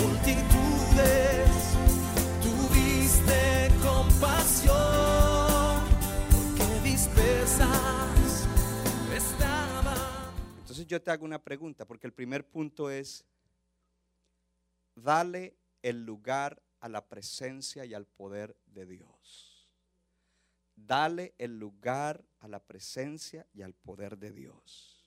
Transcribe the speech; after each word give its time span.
multitudes, 0.00 1.74
tuviste 2.42 3.70
compasión, 3.82 4.76
porque 6.30 6.88
dispersas 6.88 8.46
estaban. 9.14 10.34
Entonces 10.60 10.86
yo 10.86 11.00
te 11.00 11.10
hago 11.10 11.24
una 11.24 11.42
pregunta, 11.42 11.84
porque 11.84 12.06
el 12.06 12.12
primer 12.12 12.46
punto 12.46 12.90
es, 12.90 13.24
dale 14.94 15.56
el 15.82 16.04
lugar 16.04 16.62
a 16.80 16.88
la 16.88 17.06
presencia 17.06 17.84
y 17.84 17.94
al 17.94 18.06
poder 18.06 18.56
de 18.66 18.86
Dios. 18.86 19.68
Dale 20.76 21.34
el 21.38 21.58
lugar 21.58 22.24
a 22.38 22.48
la 22.48 22.60
presencia 22.60 23.46
y 23.52 23.62
al 23.62 23.74
poder 23.74 24.16
de 24.16 24.30
Dios. 24.30 24.97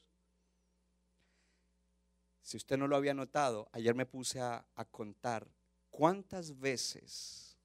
Si 2.51 2.57
usted 2.57 2.77
no 2.77 2.85
lo 2.85 2.97
había 2.97 3.13
notado, 3.13 3.69
ayer 3.71 3.95
me 3.95 4.05
puse 4.05 4.41
a, 4.41 4.65
contar 4.91 5.47
cuántas 5.89 6.59
veces 6.59 7.55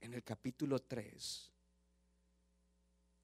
en 0.00 0.14
el 0.14 0.24
capítulo 0.24 0.80
3, 0.80 1.52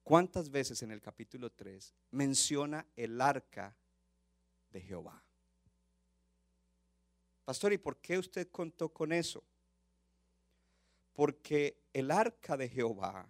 cuántas 0.01 0.49
veces 0.49 0.81
en 0.83 0.91
el 0.91 1.01
capítulo 1.01 1.51
3 1.51 1.93
menciona 2.11 2.87
el 2.95 3.19
arca 3.19 3.75
de 4.71 4.79
Jehová. 4.79 5.21
Pastor, 7.43 7.73
¿y 7.73 7.77
por 7.77 7.97
qué 7.97 8.17
usted 8.17 8.49
contó 8.49 8.87
con 8.87 9.11
eso? 9.11 9.43
Porque 11.11 11.81
el 11.91 12.11
arca 12.11 12.55
de 12.55 12.69
Jehová 12.69 13.29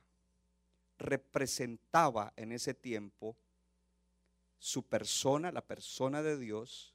representaba 0.99 2.33
en 2.35 2.51
ese 2.51 2.75
tiempo 2.75 3.35
su 4.59 4.83
persona, 4.83 5.51
la 5.51 5.65
persona 5.65 6.21
de 6.21 6.37
Dios, 6.37 6.93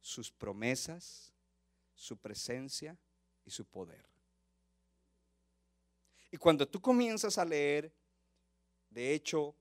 sus 0.00 0.30
promesas, 0.30 1.32
su 1.94 2.16
presencia 2.16 2.96
y 3.44 3.50
su 3.50 3.64
poder. 3.64 4.04
Y 6.30 6.36
cuando 6.36 6.68
tú 6.68 6.80
comienzas 6.80 7.38
a 7.38 7.44
leer, 7.44 7.92
de 8.90 9.14
hecho, 9.14 9.54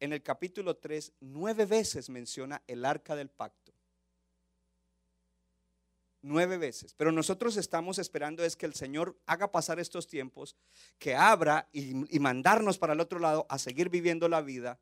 en 0.00 0.12
el 0.12 0.22
capítulo 0.22 0.76
3, 0.76 1.12
nueve 1.20 1.66
veces 1.66 2.10
menciona 2.10 2.62
el 2.66 2.84
arca 2.84 3.16
del 3.16 3.28
pacto. 3.28 3.72
Nueve 6.22 6.58
veces. 6.58 6.92
Pero 6.94 7.12
nosotros 7.12 7.56
estamos 7.56 7.98
esperando 7.98 8.42
es 8.44 8.56
que 8.56 8.66
el 8.66 8.74
Señor 8.74 9.16
haga 9.26 9.52
pasar 9.52 9.78
estos 9.78 10.08
tiempos, 10.08 10.56
que 10.98 11.14
abra 11.14 11.68
y, 11.72 12.14
y 12.14 12.18
mandarnos 12.18 12.78
para 12.78 12.94
el 12.94 13.00
otro 13.00 13.20
lado 13.20 13.46
a 13.48 13.58
seguir 13.58 13.88
viviendo 13.88 14.28
la 14.28 14.42
vida. 14.42 14.80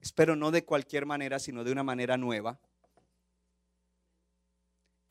Espero 0.00 0.34
no 0.34 0.50
de 0.50 0.64
cualquier 0.64 1.06
manera, 1.06 1.38
sino 1.38 1.62
de 1.62 1.70
una 1.70 1.84
manera 1.84 2.16
nueva. 2.16 2.58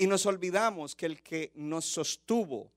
Y 0.02 0.07
nos 0.07 0.25
olvidamos 0.25 0.95
que 0.95 1.06
el 1.06 1.22
que 1.22 1.51
nos 1.53 1.85
sostuvo 1.85 2.73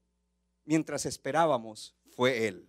mientras 0.67 1.07
esperábamos 1.07 1.95
fue 2.15 2.47
Él. 2.47 2.69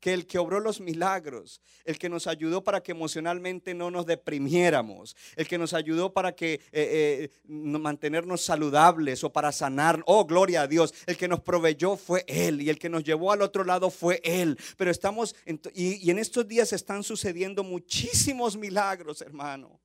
Que 0.00 0.14
el 0.14 0.26
que 0.26 0.38
obró 0.38 0.58
los 0.58 0.80
milagros, 0.80 1.60
el 1.84 1.98
que 1.98 2.08
nos 2.08 2.26
ayudó 2.26 2.64
para 2.64 2.82
que 2.82 2.92
emocionalmente 2.92 3.74
no 3.74 3.90
nos 3.90 4.06
deprimiéramos, 4.06 5.14
el 5.36 5.46
que 5.46 5.58
nos 5.58 5.74
ayudó 5.74 6.14
para 6.14 6.34
que 6.34 6.54
eh, 6.54 6.60
eh, 6.72 7.30
no- 7.44 7.78
mantenernos 7.78 8.40
saludables 8.40 9.22
o 9.22 9.30
para 9.30 9.52
sanar, 9.52 10.02
oh 10.06 10.24
gloria 10.24 10.62
a 10.62 10.66
Dios, 10.66 10.94
el 11.06 11.18
que 11.18 11.28
nos 11.28 11.40
proveyó 11.40 11.98
fue 11.98 12.24
Él 12.26 12.62
y 12.62 12.70
el 12.70 12.78
que 12.78 12.88
nos 12.88 13.04
llevó 13.04 13.32
al 13.32 13.42
otro 13.42 13.64
lado 13.64 13.90
fue 13.90 14.22
Él. 14.24 14.56
Pero 14.78 14.90
estamos, 14.90 15.36
y 15.74 16.10
en 16.10 16.18
estos 16.18 16.48
días 16.48 16.72
están 16.72 17.02
sucediendo 17.02 17.62
muchísimos 17.62 18.56
milagros, 18.56 19.20
hermano 19.20 19.78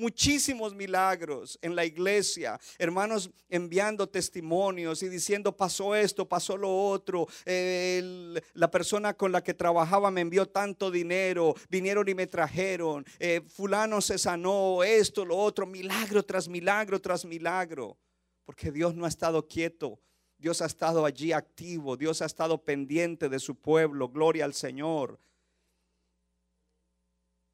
muchísimos 0.00 0.74
milagros 0.74 1.58
en 1.62 1.76
la 1.76 1.84
iglesia, 1.84 2.58
hermanos 2.78 3.30
enviando 3.48 4.08
testimonios 4.08 5.02
y 5.02 5.08
diciendo 5.08 5.56
pasó 5.56 5.94
esto, 5.94 6.26
pasó 6.26 6.56
lo 6.56 6.74
otro, 6.88 7.28
la 7.46 8.70
persona 8.70 9.14
con 9.14 9.30
la 9.30 9.44
que 9.44 9.54
trabajaba 9.54 10.10
me 10.10 10.22
envió 10.22 10.46
tanto 10.46 10.90
dinero, 10.90 11.54
vinieron 11.68 12.08
y 12.08 12.14
me 12.14 12.26
trajeron, 12.26 13.04
eh, 13.18 13.42
fulano 13.46 14.00
se 14.00 14.18
sanó, 14.18 14.82
esto, 14.82 15.24
lo 15.24 15.36
otro, 15.36 15.66
milagro 15.66 16.24
tras 16.24 16.48
milagro 16.48 17.00
tras 17.00 17.24
milagro, 17.24 17.98
porque 18.44 18.72
Dios 18.72 18.94
no 18.94 19.04
ha 19.04 19.08
estado 19.08 19.46
quieto. 19.46 20.00
Dios 20.38 20.62
ha 20.62 20.66
estado 20.66 21.04
allí 21.04 21.32
activo, 21.32 21.98
Dios 21.98 22.22
ha 22.22 22.24
estado 22.24 22.64
pendiente 22.64 23.28
de 23.28 23.38
su 23.38 23.56
pueblo, 23.56 24.08
gloria 24.08 24.46
al 24.46 24.54
Señor. 24.54 25.20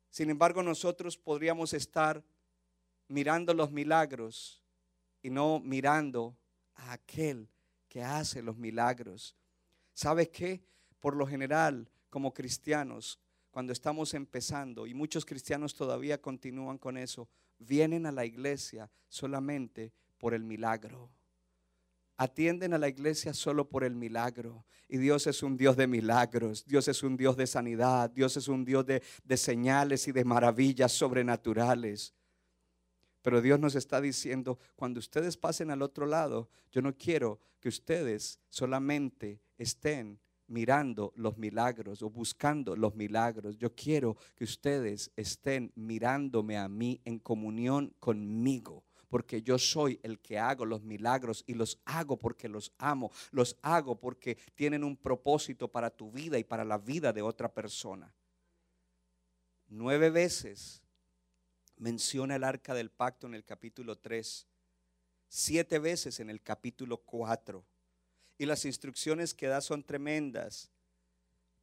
Sin 0.09 0.31
embargo, 0.31 0.63
nosotros 0.63 1.19
podríamos 1.19 1.75
estar 1.75 2.23
mirando 3.09 3.55
los 3.55 3.71
milagros 3.71 4.63
y 5.23 5.31
no 5.31 5.61
mirando 5.61 6.37
a 6.75 6.93
aquel 6.93 7.49
que 7.89 8.03
hace 8.03 8.43
los 8.43 8.57
milagros. 8.57 9.37
¿Sabes 9.95 10.29
qué? 10.29 10.63
Por 11.01 11.17
lo 11.17 11.27
general, 11.27 11.89
como 12.11 12.35
cristianos, 12.35 13.19
cuando 13.51 13.73
estamos 13.73 14.13
empezando, 14.15 14.87
y 14.87 14.95
muchos 14.95 15.25
cristianos 15.25 15.75
todavía 15.75 16.21
continúan 16.21 16.79
con 16.79 16.99
eso, 16.99 17.29
vienen 17.59 18.05
a 18.07 18.13
la 18.13 18.25
iglesia 18.25 18.91
solamente 19.09 19.93
por 20.19 20.35
el 20.35 20.45
milagro. 20.45 21.11
Atienden 22.19 22.75
a 22.75 22.79
la 22.79 22.89
iglesia 22.89 23.35
solo 23.35 23.69
por 23.69 23.85
el 23.85 23.95
milagro. 23.95 24.65
Y 24.89 24.99
Dios 24.99 25.27
es 25.27 25.43
un 25.43 25.57
Dios 25.57 25.77
de 25.77 25.87
milagros, 25.87 26.65
Dios 26.65 26.89
es 26.89 27.03
un 27.03 27.17
Dios 27.17 27.37
de 27.37 27.47
sanidad, 27.47 28.11
Dios 28.11 28.37
es 28.37 28.49
un 28.49 28.65
Dios 28.65 28.87
de, 28.87 29.03
de 29.25 29.37
señales 29.37 30.07
y 30.09 30.13
de 30.13 30.25
maravillas 30.25 30.93
sobrenaturales. 30.93 32.15
Pero 33.27 33.43
Dios 33.43 33.59
nos 33.59 33.75
está 33.75 34.01
diciendo, 34.01 34.57
cuando 34.77 35.01
ustedes 35.01 35.37
pasen 35.37 35.73
al 35.73 35.83
otro 35.83 36.07
lado, 36.07 36.49
yo 36.71 36.81
no 36.81 36.97
quiero 36.97 37.41
que 37.59 37.69
ustedes 37.69 38.39
solamente 38.51 39.41
estén 39.59 40.21
mirando 40.47 41.13
los 41.17 41.37
milagros 41.37 42.03
o 42.03 42.09
buscando 42.09 42.77
los 42.77 42.95
milagros. 42.95 43.59
Yo 43.59 43.75
quiero 43.75 44.17
que 44.37 44.45
ustedes 44.45 45.11
estén 45.17 45.73
mirándome 45.75 46.57
a 46.57 46.69
mí 46.69 47.01
en 47.05 47.19
comunión 47.19 47.93
conmigo. 47.99 48.85
Porque 49.09 49.43
yo 49.43 49.59
soy 49.59 49.99
el 50.05 50.21
que 50.21 50.39
hago 50.39 50.65
los 50.65 50.85
milagros 50.85 51.43
y 51.49 51.55
los 51.55 51.81
hago 51.85 52.17
porque 52.17 52.49
los 52.49 52.71
amo. 52.79 53.11
Los 53.33 53.57
hago 53.61 53.99
porque 53.99 54.39
tienen 54.55 54.85
un 54.85 54.97
propósito 54.97 55.67
para 55.67 55.91
tu 55.91 56.13
vida 56.13 56.39
y 56.39 56.45
para 56.45 56.65
la 56.65 56.79
vida 56.79 57.13
de 57.13 57.23
otra 57.23 57.53
persona. 57.53 58.15
Nueve 59.67 60.11
veces 60.11 60.86
menciona 61.79 62.37
el 62.37 62.45
arca 62.45 62.75
del 62.75 62.91
pacto 62.91 63.27
en 63.27 63.35
el 63.35 63.45
capítulo 63.45 63.99
3, 63.99 64.47
siete 65.29 65.79
veces 65.79 66.21
en 66.21 66.31
el 66.31 66.43
capítulo 66.43 66.99
4. 66.99 67.65
Y 68.39 68.47
las 68.47 68.65
instrucciones 68.65 69.35
que 69.35 69.47
da 69.47 69.61
son 69.61 69.83
tremendas, 69.83 70.71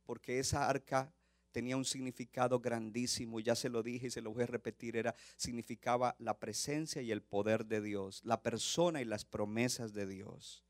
porque 0.06 0.40
esa 0.40 0.68
arca 0.68 1.12
tenía 1.52 1.78
un 1.78 1.86
significado 1.86 2.60
grandísimo, 2.60 3.40
ya 3.40 3.56
se 3.56 3.70
lo 3.70 3.84
dije 3.84 4.08
y 4.08 4.12
se 4.12 4.22
lo 4.22 4.34
voy 4.34 4.44
a 4.44 4.48
repetir, 4.48 4.98
era 4.98 5.16
significaba 5.38 6.16
la 6.18 6.38
presencia 6.40 7.02
y 7.02 7.12
el 7.12 7.22
poder 7.22 7.66
de 7.66 7.80
Dios, 7.80 8.22
la 8.26 8.42
persona 8.42 9.02
y 9.02 9.06
las 9.06 9.24
promesas 9.24 9.94
de 9.94 10.08
Dios. 10.08 10.64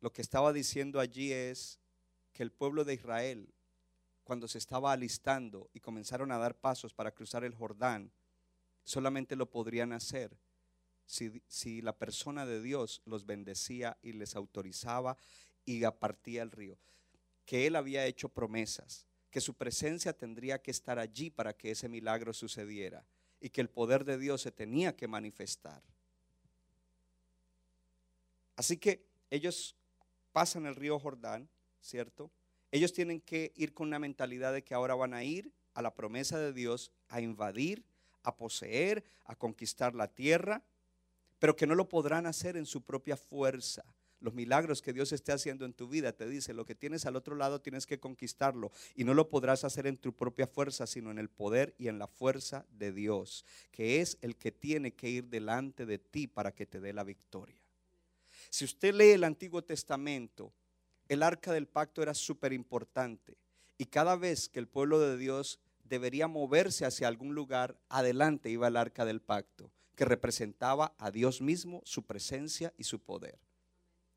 Lo 0.00 0.12
que 0.12 0.22
estaba 0.22 0.52
diciendo 0.52 0.98
allí 0.98 1.30
es 1.32 1.78
que 2.32 2.42
el 2.42 2.50
pueblo 2.50 2.84
de 2.84 2.94
Israel 2.94 3.48
cuando 4.24 4.48
se 4.48 4.58
estaba 4.58 4.92
alistando 4.92 5.68
y 5.72 5.80
comenzaron 5.80 6.32
a 6.32 6.38
dar 6.38 6.54
pasos 6.54 6.94
para 6.94 7.12
cruzar 7.12 7.44
el 7.44 7.54
Jordán, 7.54 8.12
solamente 8.84 9.36
lo 9.36 9.50
podrían 9.50 9.92
hacer 9.92 10.36
si, 11.06 11.42
si 11.46 11.82
la 11.82 11.96
persona 11.96 12.46
de 12.46 12.62
Dios 12.62 13.02
los 13.04 13.26
bendecía 13.26 13.98
y 14.02 14.12
les 14.12 14.36
autorizaba 14.36 15.16
y 15.64 15.84
apartía 15.84 16.42
el 16.42 16.50
río. 16.50 16.78
Que 17.44 17.66
Él 17.66 17.76
había 17.76 18.06
hecho 18.06 18.28
promesas, 18.28 19.06
que 19.30 19.40
su 19.40 19.54
presencia 19.54 20.12
tendría 20.12 20.60
que 20.60 20.70
estar 20.70 20.98
allí 20.98 21.30
para 21.30 21.52
que 21.52 21.70
ese 21.70 21.88
milagro 21.88 22.32
sucediera 22.32 23.04
y 23.40 23.50
que 23.50 23.60
el 23.60 23.68
poder 23.68 24.04
de 24.04 24.18
Dios 24.18 24.42
se 24.42 24.52
tenía 24.52 24.94
que 24.96 25.08
manifestar. 25.08 25.82
Así 28.56 28.76
que 28.76 29.04
ellos 29.30 29.74
pasan 30.32 30.66
el 30.66 30.76
río 30.76 30.98
Jordán, 30.98 31.48
¿cierto? 31.80 32.30
Ellos 32.72 32.94
tienen 32.94 33.20
que 33.20 33.52
ir 33.54 33.74
con 33.74 33.88
una 33.88 33.98
mentalidad 33.98 34.52
de 34.52 34.64
que 34.64 34.72
ahora 34.74 34.94
van 34.94 35.12
a 35.12 35.22
ir 35.22 35.52
a 35.74 35.82
la 35.82 35.94
promesa 35.94 36.38
de 36.38 36.54
Dios, 36.54 36.90
a 37.08 37.20
invadir, 37.20 37.84
a 38.22 38.34
poseer, 38.34 39.04
a 39.26 39.36
conquistar 39.36 39.94
la 39.94 40.08
tierra, 40.08 40.62
pero 41.38 41.54
que 41.54 41.66
no 41.66 41.74
lo 41.74 41.88
podrán 41.88 42.24
hacer 42.24 42.56
en 42.56 42.64
su 42.64 42.82
propia 42.82 43.18
fuerza. 43.18 43.84
Los 44.20 44.32
milagros 44.32 44.80
que 44.80 44.94
Dios 44.94 45.12
esté 45.12 45.32
haciendo 45.32 45.66
en 45.66 45.74
tu 45.74 45.86
vida, 45.86 46.12
te 46.12 46.26
dice, 46.26 46.54
lo 46.54 46.64
que 46.64 46.74
tienes 46.74 47.04
al 47.04 47.16
otro 47.16 47.34
lado 47.34 47.60
tienes 47.60 47.86
que 47.86 48.00
conquistarlo 48.00 48.70
y 48.94 49.04
no 49.04 49.12
lo 49.12 49.28
podrás 49.28 49.64
hacer 49.64 49.86
en 49.86 49.98
tu 49.98 50.14
propia 50.14 50.46
fuerza, 50.46 50.86
sino 50.86 51.10
en 51.10 51.18
el 51.18 51.28
poder 51.28 51.74
y 51.76 51.88
en 51.88 51.98
la 51.98 52.06
fuerza 52.06 52.64
de 52.70 52.92
Dios, 52.92 53.44
que 53.70 54.00
es 54.00 54.16
el 54.22 54.36
que 54.36 54.50
tiene 54.50 54.94
que 54.94 55.10
ir 55.10 55.24
delante 55.24 55.84
de 55.84 55.98
ti 55.98 56.26
para 56.26 56.54
que 56.54 56.64
te 56.64 56.80
dé 56.80 56.94
la 56.94 57.04
victoria. 57.04 57.60
Si 58.48 58.64
usted 58.64 58.94
lee 58.94 59.10
el 59.10 59.24
Antiguo 59.24 59.62
Testamento, 59.62 60.54
el 61.12 61.22
arca 61.22 61.52
del 61.52 61.66
pacto 61.66 62.02
era 62.02 62.14
súper 62.14 62.52
importante 62.52 63.36
y 63.76 63.86
cada 63.86 64.16
vez 64.16 64.48
que 64.48 64.58
el 64.58 64.68
pueblo 64.68 64.98
de 64.98 65.16
Dios 65.16 65.60
debería 65.84 66.26
moverse 66.26 66.86
hacia 66.86 67.08
algún 67.08 67.34
lugar, 67.34 67.78
adelante 67.88 68.48
iba 68.48 68.68
el 68.68 68.76
arca 68.76 69.04
del 69.04 69.20
pacto, 69.20 69.70
que 69.94 70.06
representaba 70.06 70.94
a 70.96 71.10
Dios 71.10 71.42
mismo, 71.42 71.82
su 71.84 72.04
presencia 72.04 72.72
y 72.78 72.84
su 72.84 72.98
poder. 72.98 73.38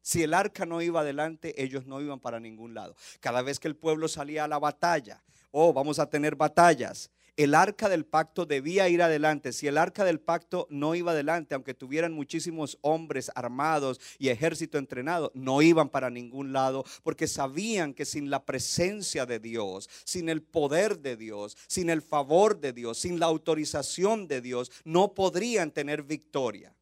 Si 0.01 0.23
el 0.23 0.33
arca 0.33 0.65
no 0.65 0.81
iba 0.81 1.01
adelante, 1.01 1.61
ellos 1.61 1.85
no 1.85 1.99
iban 1.99 2.19
para 2.19 2.39
ningún 2.39 2.73
lado. 2.73 2.95
Cada 3.19 3.41
vez 3.41 3.59
que 3.59 3.67
el 3.67 3.75
pueblo 3.75 4.07
salía 4.07 4.45
a 4.45 4.47
la 4.47 4.59
batalla, 4.59 5.23
oh, 5.51 5.73
vamos 5.73 5.99
a 5.99 6.09
tener 6.09 6.35
batallas, 6.35 7.09
el 7.37 7.53
arca 7.53 7.89
del 7.89 8.05
pacto 8.05 8.45
debía 8.45 8.87
ir 8.87 9.01
adelante. 9.01 9.51
Si 9.51 9.67
el 9.67 9.77
arca 9.77 10.05
del 10.05 10.19
pacto 10.19 10.67
no 10.69 10.95
iba 10.95 11.11
adelante, 11.11 11.53
aunque 11.55 11.73
tuvieran 11.73 12.13
muchísimos 12.13 12.77
hombres 12.81 13.31
armados 13.35 13.99
y 14.17 14.29
ejército 14.29 14.77
entrenado, 14.77 15.31
no 15.35 15.61
iban 15.61 15.89
para 15.89 16.09
ningún 16.09 16.53
lado 16.53 16.85
porque 17.03 17.27
sabían 17.27 17.93
que 17.93 18.05
sin 18.05 18.29
la 18.29 18.45
presencia 18.45 19.25
de 19.25 19.39
Dios, 19.39 19.89
sin 20.05 20.29
el 20.29 20.41
poder 20.41 20.99
de 20.99 21.17
Dios, 21.17 21.57
sin 21.67 21.89
el 21.89 22.01
favor 22.01 22.59
de 22.59 22.73
Dios, 22.73 22.99
sin 22.99 23.19
la 23.19 23.25
autorización 23.25 24.27
de 24.27 24.41
Dios, 24.41 24.71
no 24.83 25.13
podrían 25.13 25.71
tener 25.71 26.03
victoria. 26.03 26.73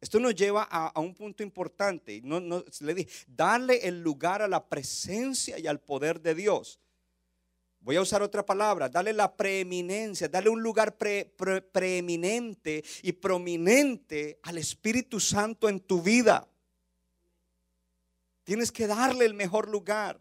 Esto 0.00 0.20
nos 0.20 0.34
lleva 0.34 0.68
a, 0.70 1.00
un 1.00 1.14
punto 1.14 1.42
importante. 1.42 2.20
No, 2.22 2.38
no, 2.38 2.62
le 2.80 2.94
dije, 2.94 3.10
darle 3.26 3.86
el 3.88 4.02
lugar 4.02 4.42
a 4.42 4.48
la 4.48 4.66
presencia 4.66 5.58
y 5.58 5.66
al 5.66 5.80
poder 5.80 6.20
de 6.20 6.34
Dios. 6.34 6.78
Voy 7.84 7.96
a 7.96 8.00
usar 8.00 8.22
otra 8.22 8.46
palabra, 8.46 8.88
dale 8.88 9.12
la 9.12 9.36
preeminencia, 9.36 10.26
dale 10.26 10.48
un 10.48 10.62
lugar 10.62 10.96
preeminente 10.96 12.82
y 13.02 13.12
prominente 13.12 14.38
al 14.42 14.56
Espíritu 14.56 15.20
Santo 15.20 15.68
en 15.68 15.80
tu 15.80 16.00
vida. 16.00 16.48
Tienes 18.42 18.72
que 18.72 18.86
darle 18.86 19.26
el 19.26 19.34
mejor 19.34 19.68
lugar. 19.68 20.18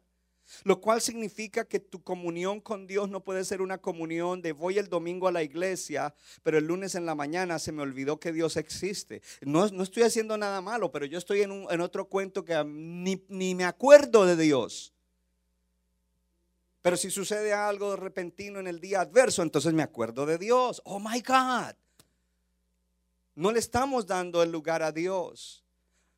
Lo 0.65 0.81
cual 0.81 0.99
significa 0.99 1.63
que 1.63 1.79
tu 1.79 2.03
comunión 2.03 2.59
con 2.59 2.85
Dios 2.85 3.09
no 3.09 3.23
puede 3.23 3.45
ser 3.45 3.61
una 3.61 3.77
comunión 3.77 4.41
de 4.41 4.51
voy 4.51 4.77
el 4.77 4.89
domingo 4.89 5.29
a 5.29 5.31
la 5.31 5.41
iglesia, 5.41 6.13
pero 6.43 6.57
el 6.57 6.65
lunes 6.65 6.95
en 6.95 7.05
la 7.05 7.15
mañana 7.15 7.59
se 7.59 7.71
me 7.71 7.81
olvidó 7.81 8.19
que 8.19 8.33
Dios 8.33 8.57
existe. 8.57 9.21
No, 9.41 9.69
no 9.69 9.83
estoy 9.83 10.03
haciendo 10.03 10.37
nada 10.37 10.59
malo, 10.59 10.91
pero 10.91 11.05
yo 11.05 11.17
estoy 11.17 11.43
en, 11.43 11.65
en 11.69 11.79
otro 11.79 12.09
cuento 12.09 12.43
que 12.43 12.61
ni, 12.65 13.23
ni 13.29 13.55
me 13.55 13.63
acuerdo 13.63 14.25
de 14.25 14.35
Dios. 14.35 14.92
Pero 16.83 16.97
si 16.97 17.09
sucede 17.09 17.53
algo 17.53 17.95
repentino 17.95 18.59
en 18.59 18.67
el 18.67 18.81
día 18.81 18.99
adverso, 18.99 19.41
entonces 19.41 19.73
me 19.73 19.83
acuerdo 19.83 20.25
de 20.25 20.37
Dios. 20.37 20.81
Oh 20.83 20.99
my 20.99 21.21
God. 21.21 21.75
No 23.35 23.53
le 23.53 23.59
estamos 23.59 24.05
dando 24.05 24.43
el 24.43 24.51
lugar 24.51 24.83
a 24.83 24.91
Dios. 24.91 25.62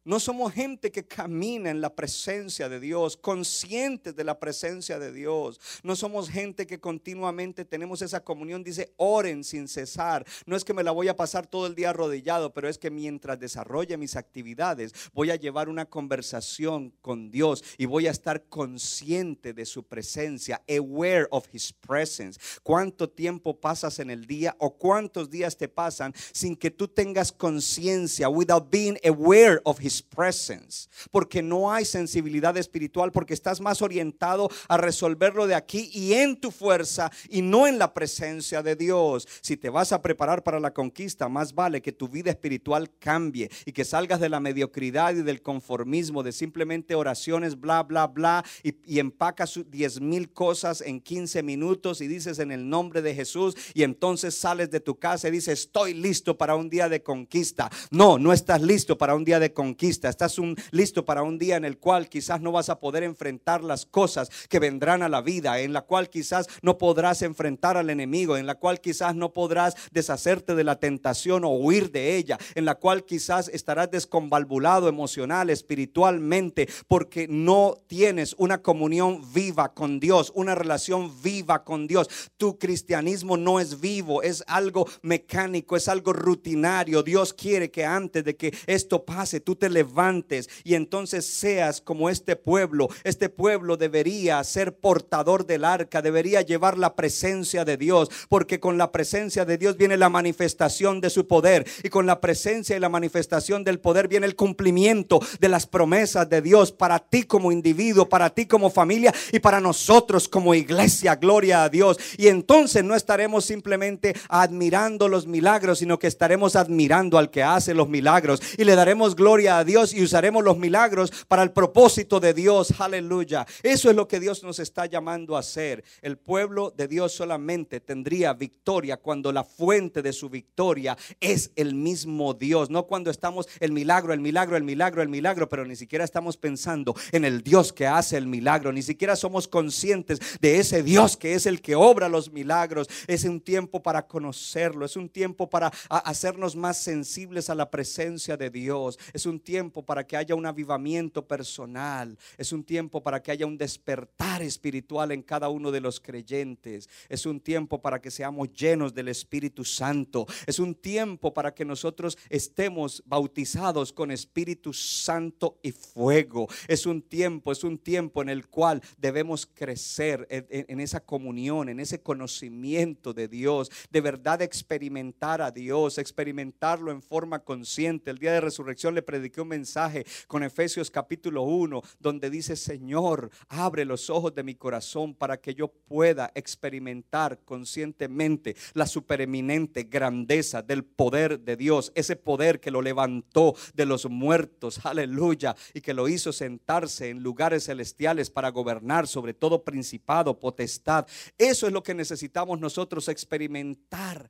No 0.05 0.19
somos 0.19 0.53
gente 0.53 0.91
que 0.91 1.07
camina 1.07 1.71
en 1.71 1.81
la 1.81 1.95
presencia 1.95 2.69
de 2.69 2.79
Dios, 2.79 3.17
conscientes 3.17 4.15
de 4.15 4.23
la 4.23 4.39
presencia 4.39 4.99
de 4.99 5.11
Dios. 5.11 5.59
No 5.81 5.95
somos 5.95 6.29
gente 6.29 6.67
que 6.67 6.79
continuamente 6.79 7.65
tenemos 7.65 8.03
esa 8.03 8.23
comunión. 8.23 8.63
Dice, 8.63 8.93
oren 8.97 9.43
sin 9.43 9.67
cesar. 9.67 10.23
No 10.45 10.55
es 10.55 10.63
que 10.63 10.75
me 10.75 10.83
la 10.83 10.91
voy 10.91 11.07
a 11.07 11.15
pasar 11.15 11.47
todo 11.47 11.65
el 11.65 11.73
día 11.73 11.89
arrodillado, 11.89 12.53
pero 12.53 12.69
es 12.69 12.77
que 12.77 12.91
mientras 12.91 13.39
desarrolle 13.39 13.97
mis 13.97 14.15
actividades, 14.15 14.93
voy 15.11 15.31
a 15.31 15.37
llevar 15.37 15.69
una 15.69 15.85
conversación 15.85 16.93
con 17.01 17.31
Dios 17.31 17.63
y 17.79 17.85
voy 17.85 18.05
a 18.05 18.11
estar 18.11 18.43
consciente 18.43 19.53
de 19.53 19.65
su 19.65 19.87
presencia, 19.87 20.61
aware 20.69 21.25
of 21.31 21.47
his 21.51 21.73
presence. 21.73 22.39
¿Cuánto 22.61 23.09
tiempo 23.09 23.59
pasas 23.59 23.97
en 23.97 24.11
el 24.11 24.27
día 24.27 24.55
o 24.59 24.77
cuántos 24.77 25.31
días 25.31 25.57
te 25.57 25.67
pasan 25.67 26.13
sin 26.31 26.55
que 26.55 26.69
tú 26.69 26.87
tengas 26.87 27.31
conciencia, 27.31 28.29
without 28.29 28.69
being 28.69 28.99
aware 29.03 29.59
of 29.63 29.79
his 29.83 29.94
presence, 30.01 30.89
porque 31.11 31.41
no 31.41 31.71
hay 31.71 31.85
sensibilidad 31.85 32.55
espiritual, 32.57 33.11
porque 33.11 33.33
estás 33.33 33.61
más 33.61 33.81
orientado 33.81 34.49
a 34.67 34.77
resolverlo 34.77 35.47
de 35.47 35.55
aquí 35.55 35.89
y 35.93 36.13
en 36.13 36.39
tu 36.39 36.51
fuerza 36.51 37.11
y 37.29 37.41
no 37.41 37.67
en 37.67 37.77
la 37.77 37.93
presencia 37.93 38.61
de 38.61 38.75
Dios. 38.75 39.27
Si 39.41 39.57
te 39.57 39.69
vas 39.69 39.91
a 39.91 40.01
preparar 40.01 40.43
para 40.43 40.59
la 40.59 40.73
conquista, 40.73 41.29
más 41.29 41.53
vale 41.53 41.81
que 41.81 41.91
tu 41.91 42.07
vida 42.07 42.31
espiritual 42.31 42.91
cambie 42.99 43.49
y 43.65 43.71
que 43.71 43.85
salgas 43.85 44.19
de 44.19 44.29
la 44.29 44.39
mediocridad 44.39 45.15
y 45.15 45.23
del 45.23 45.41
conformismo, 45.41 46.23
de 46.23 46.31
simplemente 46.31 46.95
oraciones, 46.95 47.59
bla, 47.59 47.83
bla, 47.83 48.07
bla, 48.07 48.43
y, 48.63 48.75
y 48.85 48.99
empacas 48.99 49.59
10 49.65 50.01
mil 50.01 50.31
cosas 50.31 50.81
en 50.81 50.99
15 50.99 51.43
minutos 51.43 52.01
y 52.01 52.07
dices 52.07 52.39
en 52.39 52.51
el 52.51 52.69
nombre 52.69 53.01
de 53.01 53.13
Jesús 53.13 53.55
y 53.73 53.83
entonces 53.83 54.35
sales 54.35 54.71
de 54.71 54.79
tu 54.79 54.97
casa 54.97 55.27
y 55.27 55.31
dices, 55.31 55.59
estoy 55.59 55.93
listo 55.93 56.37
para 56.37 56.55
un 56.55 56.69
día 56.69 56.89
de 56.89 57.03
conquista. 57.03 57.69
No, 57.91 58.17
no 58.17 58.33
estás 58.33 58.61
listo 58.61 58.97
para 58.97 59.15
un 59.15 59.23
día 59.23 59.39
de 59.39 59.53
conquista 59.53 59.84
Estás 59.89 60.37
listo 60.71 61.05
para 61.05 61.23
un 61.23 61.37
día 61.37 61.57
en 61.57 61.65
el 61.65 61.77
cual 61.77 62.09
quizás 62.09 62.41
no 62.41 62.51
vas 62.51 62.69
a 62.69 62.79
poder 62.79 63.03
enfrentar 63.03 63.63
las 63.63 63.85
cosas 63.85 64.29
que 64.49 64.59
vendrán 64.59 65.03
a 65.03 65.09
la 65.09 65.21
vida, 65.21 65.59
en 65.59 65.73
la 65.73 65.81
cual 65.81 66.09
quizás 66.09 66.47
no 66.61 66.77
podrás 66.77 67.21
enfrentar 67.21 67.77
al 67.77 67.89
enemigo, 67.89 68.37
en 68.37 68.47
la 68.47 68.55
cual 68.55 68.81
quizás 68.81 69.15
no 69.15 69.31
podrás 69.31 69.75
deshacerte 69.91 70.55
de 70.55 70.63
la 70.63 70.79
tentación 70.79 71.43
o 71.43 71.49
huir 71.49 71.91
de 71.91 72.15
ella, 72.15 72.37
en 72.55 72.65
la 72.65 72.75
cual 72.75 73.05
quizás 73.05 73.47
estarás 73.49 73.91
desconvalvulado 73.91 74.89
emocional, 74.89 75.49
espiritualmente, 75.49 76.67
porque 76.87 77.27
no 77.29 77.75
tienes 77.87 78.35
una 78.37 78.61
comunión 78.61 79.21
viva 79.33 79.73
con 79.73 79.99
Dios, 79.99 80.31
una 80.35 80.55
relación 80.55 81.11
viva 81.21 81.63
con 81.63 81.87
Dios. 81.87 82.07
Tu 82.37 82.57
cristianismo 82.57 83.37
no 83.37 83.59
es 83.59 83.79
vivo, 83.79 84.23
es 84.23 84.43
algo 84.47 84.87
mecánico, 85.01 85.75
es 85.75 85.87
algo 85.87 86.13
rutinario. 86.13 87.03
Dios 87.03 87.33
quiere 87.33 87.69
que 87.69 87.85
antes 87.85 88.23
de 88.23 88.35
que 88.35 88.53
esto 88.65 89.05
pase, 89.05 89.39
tú 89.39 89.55
te 89.55 89.69
levantes 89.75 90.49
y 90.63 90.73
entonces 90.73 91.25
seas 91.25 91.81
como 91.81 92.09
este 92.09 92.35
pueblo. 92.35 92.87
Este 93.03 93.29
pueblo 93.29 93.77
debería 93.77 94.43
ser 94.43 94.75
portador 94.75 95.45
del 95.45 95.65
arca, 95.65 96.01
debería 96.01 96.41
llevar 96.41 96.77
la 96.77 96.95
presencia 96.95 97.65
de 97.65 97.77
Dios, 97.77 98.09
porque 98.29 98.59
con 98.59 98.77
la 98.77 98.91
presencia 98.91 99.45
de 99.45 99.57
Dios 99.57 99.77
viene 99.77 99.97
la 99.97 100.09
manifestación 100.09 101.01
de 101.01 101.09
su 101.09 101.27
poder 101.27 101.67
y 101.83 101.89
con 101.89 102.05
la 102.05 102.21
presencia 102.21 102.75
y 102.75 102.79
la 102.79 102.89
manifestación 102.89 103.63
del 103.63 103.79
poder 103.79 104.07
viene 104.07 104.25
el 104.25 104.35
cumplimiento 104.35 105.19
de 105.39 105.49
las 105.49 105.67
promesas 105.67 106.29
de 106.29 106.41
Dios 106.41 106.71
para 106.71 106.99
ti 106.99 107.23
como 107.23 107.51
individuo, 107.51 108.07
para 108.07 108.29
ti 108.29 108.45
como 108.45 108.69
familia 108.69 109.13
y 109.31 109.39
para 109.39 109.59
nosotros 109.59 110.29
como 110.29 110.55
iglesia. 110.55 111.15
Gloria 111.15 111.63
a 111.63 111.69
Dios. 111.69 111.97
Y 112.17 112.27
entonces 112.27 112.83
no 112.83 112.95
estaremos 112.95 113.45
simplemente 113.45 114.15
admirando 114.29 115.09
los 115.09 115.27
milagros, 115.27 115.79
sino 115.79 115.99
que 115.99 116.07
estaremos 116.07 116.55
admirando 116.55 117.17
al 117.17 117.29
que 117.29 117.43
hace 117.43 117.73
los 117.73 117.89
milagros 117.89 118.41
y 118.57 118.63
le 118.63 118.75
daremos 118.75 119.15
gloria 119.15 119.54
a 119.59 119.63
Dios 119.63 119.93
y 119.93 120.03
usaremos 120.03 120.43
los 120.43 120.57
milagros 120.57 121.11
para 121.27 121.43
el 121.43 121.51
propósito 121.51 122.19
de 122.19 122.33
Dios. 122.33 122.73
Aleluya. 122.79 123.45
Eso 123.63 123.89
es 123.89 123.95
lo 123.95 124.07
que 124.07 124.19
Dios 124.19 124.43
nos 124.43 124.59
está 124.59 124.85
llamando 124.85 125.35
a 125.35 125.39
hacer. 125.39 125.83
El 126.01 126.17
pueblo 126.17 126.73
de 126.75 126.87
Dios 126.87 127.13
solamente 127.13 127.79
tendría 127.79 128.33
victoria 128.33 128.97
cuando 128.97 129.31
la 129.31 129.43
fuente 129.43 130.01
de 130.01 130.13
su 130.13 130.29
victoria 130.29 130.97
es 131.19 131.51
el 131.55 131.75
mismo 131.75 132.33
Dios. 132.33 132.69
No 132.69 132.85
cuando 132.87 133.11
estamos 133.11 133.47
el 133.59 133.71
milagro, 133.71 134.13
el 134.13 134.19
milagro, 134.19 134.57
el 134.57 134.63
milagro, 134.63 135.01
el 135.01 135.09
milagro, 135.09 135.49
pero 135.49 135.65
ni 135.65 135.75
siquiera 135.75 136.03
estamos 136.03 136.37
pensando 136.37 136.95
en 137.11 137.25
el 137.25 137.41
Dios 137.41 137.73
que 137.73 137.87
hace 137.87 138.17
el 138.17 138.27
milagro. 138.27 138.71
Ni 138.71 138.81
siquiera 138.81 139.15
somos 139.15 139.47
conscientes 139.47 140.19
de 140.39 140.59
ese 140.59 140.83
Dios 140.83 141.17
que 141.17 141.33
es 141.33 141.45
el 141.45 141.61
que 141.61 141.75
obra 141.75 142.09
los 142.09 142.31
milagros. 142.31 142.87
Es 143.07 143.23
un 143.23 143.41
tiempo 143.41 143.81
para 143.81 144.07
conocerlo. 144.07 144.85
Es 144.85 144.95
un 144.95 145.09
tiempo 145.09 145.49
para 145.49 145.71
hacernos 145.89 146.55
más 146.55 146.77
sensibles 146.77 147.49
a 147.49 147.55
la 147.55 147.69
presencia 147.69 148.37
de 148.37 148.49
Dios. 148.49 148.99
Es 149.13 149.25
un 149.25 149.39
tiempo 149.45 149.85
para 149.85 150.05
que 150.05 150.17
haya 150.17 150.35
un 150.35 150.45
avivamiento 150.45 151.25
personal. 151.25 152.17
Es 152.37 152.51
un 152.51 152.65
tiempo 152.65 153.01
para 153.01 153.23
que 153.23 153.31
haya 153.31 153.45
un 153.45 153.57
despertar 153.57 154.41
espiritual 154.41 155.13
en 155.13 155.21
cada 155.21 155.47
uno 155.47 155.71
de 155.71 155.79
los 155.79 156.01
creyentes. 156.01 156.89
Es 157.07 157.25
un 157.25 157.39
tiempo 157.39 157.81
para 157.81 158.01
que 158.01 158.11
seamos 158.11 158.51
llenos 158.51 158.93
del 158.93 159.07
Espíritu 159.07 159.63
Santo. 159.63 160.25
Es 160.45 160.59
un 160.59 160.75
tiempo 160.75 161.33
para 161.33 161.53
que 161.53 161.63
nosotros 161.63 162.17
estemos 162.29 163.03
bautizados 163.05 163.93
con 163.93 164.11
Espíritu 164.11 164.73
Santo 164.73 165.59
y 165.61 165.71
fuego. 165.71 166.47
Es 166.67 166.85
un 166.85 167.01
tiempo, 167.01 167.51
es 167.51 167.63
un 167.63 167.77
tiempo 167.77 168.21
en 168.21 168.29
el 168.29 168.47
cual 168.47 168.81
debemos 168.97 169.45
crecer 169.45 170.27
en, 170.29 170.79
esa 170.79 170.99
comunión, 170.99 171.69
en 171.69 171.79
ese 171.79 172.01
conocimiento 172.01 173.13
de 173.13 173.27
Dios, 173.27 173.71
de 173.91 174.01
verdad 174.01 174.41
experimentar 174.41 175.41
a 175.41 175.51
Dios, 175.51 175.99
experimentarlo 175.99 176.91
en 176.91 177.01
forma 177.01 177.39
consciente. 177.39 178.09
El 178.09 178.17
día 178.17 178.33
de 178.33 178.41
resurrección 178.41 178.95
le 178.95 179.01
predicamos 179.03 179.34
un 179.41 179.49
mensaje 179.49 180.05
con 180.27 180.43
Efesios 180.43 180.91
capítulo 180.91 181.43
1, 181.43 181.81
donde 181.99 182.29
dice, 182.29 182.55
Señor, 182.55 183.29
abre 183.49 183.85
los 183.85 184.09
ojos 184.09 184.33
de 184.33 184.43
mi 184.43 184.55
corazón 184.55 185.13
para 185.13 185.37
que 185.37 185.53
yo 185.53 185.67
pueda 185.67 186.31
experimentar 186.35 187.39
conscientemente 187.45 188.55
la 188.73 188.87
supereminente 188.87 189.83
grandeza 189.83 190.61
del 190.61 190.83
poder 190.83 191.39
de 191.39 191.55
Dios, 191.55 191.91
ese 191.95 192.15
poder 192.15 192.59
que 192.59 192.71
lo 192.71 192.81
levantó 192.81 193.55
de 193.73 193.85
los 193.85 194.09
muertos, 194.09 194.85
aleluya, 194.85 195.55
y 195.73 195.81
que 195.81 195.93
lo 195.93 196.07
hizo 196.07 196.31
sentarse 196.31 197.09
en 197.09 197.23
lugares 197.23 197.65
celestiales 197.65 198.29
para 198.29 198.49
gobernar 198.49 199.07
sobre 199.07 199.33
todo 199.33 199.63
principado, 199.63 200.39
potestad. 200.39 201.05
Eso 201.37 201.67
es 201.67 201.73
lo 201.73 201.83
que 201.83 201.93
necesitamos 201.93 202.59
nosotros 202.59 203.07
experimentar 203.07 204.29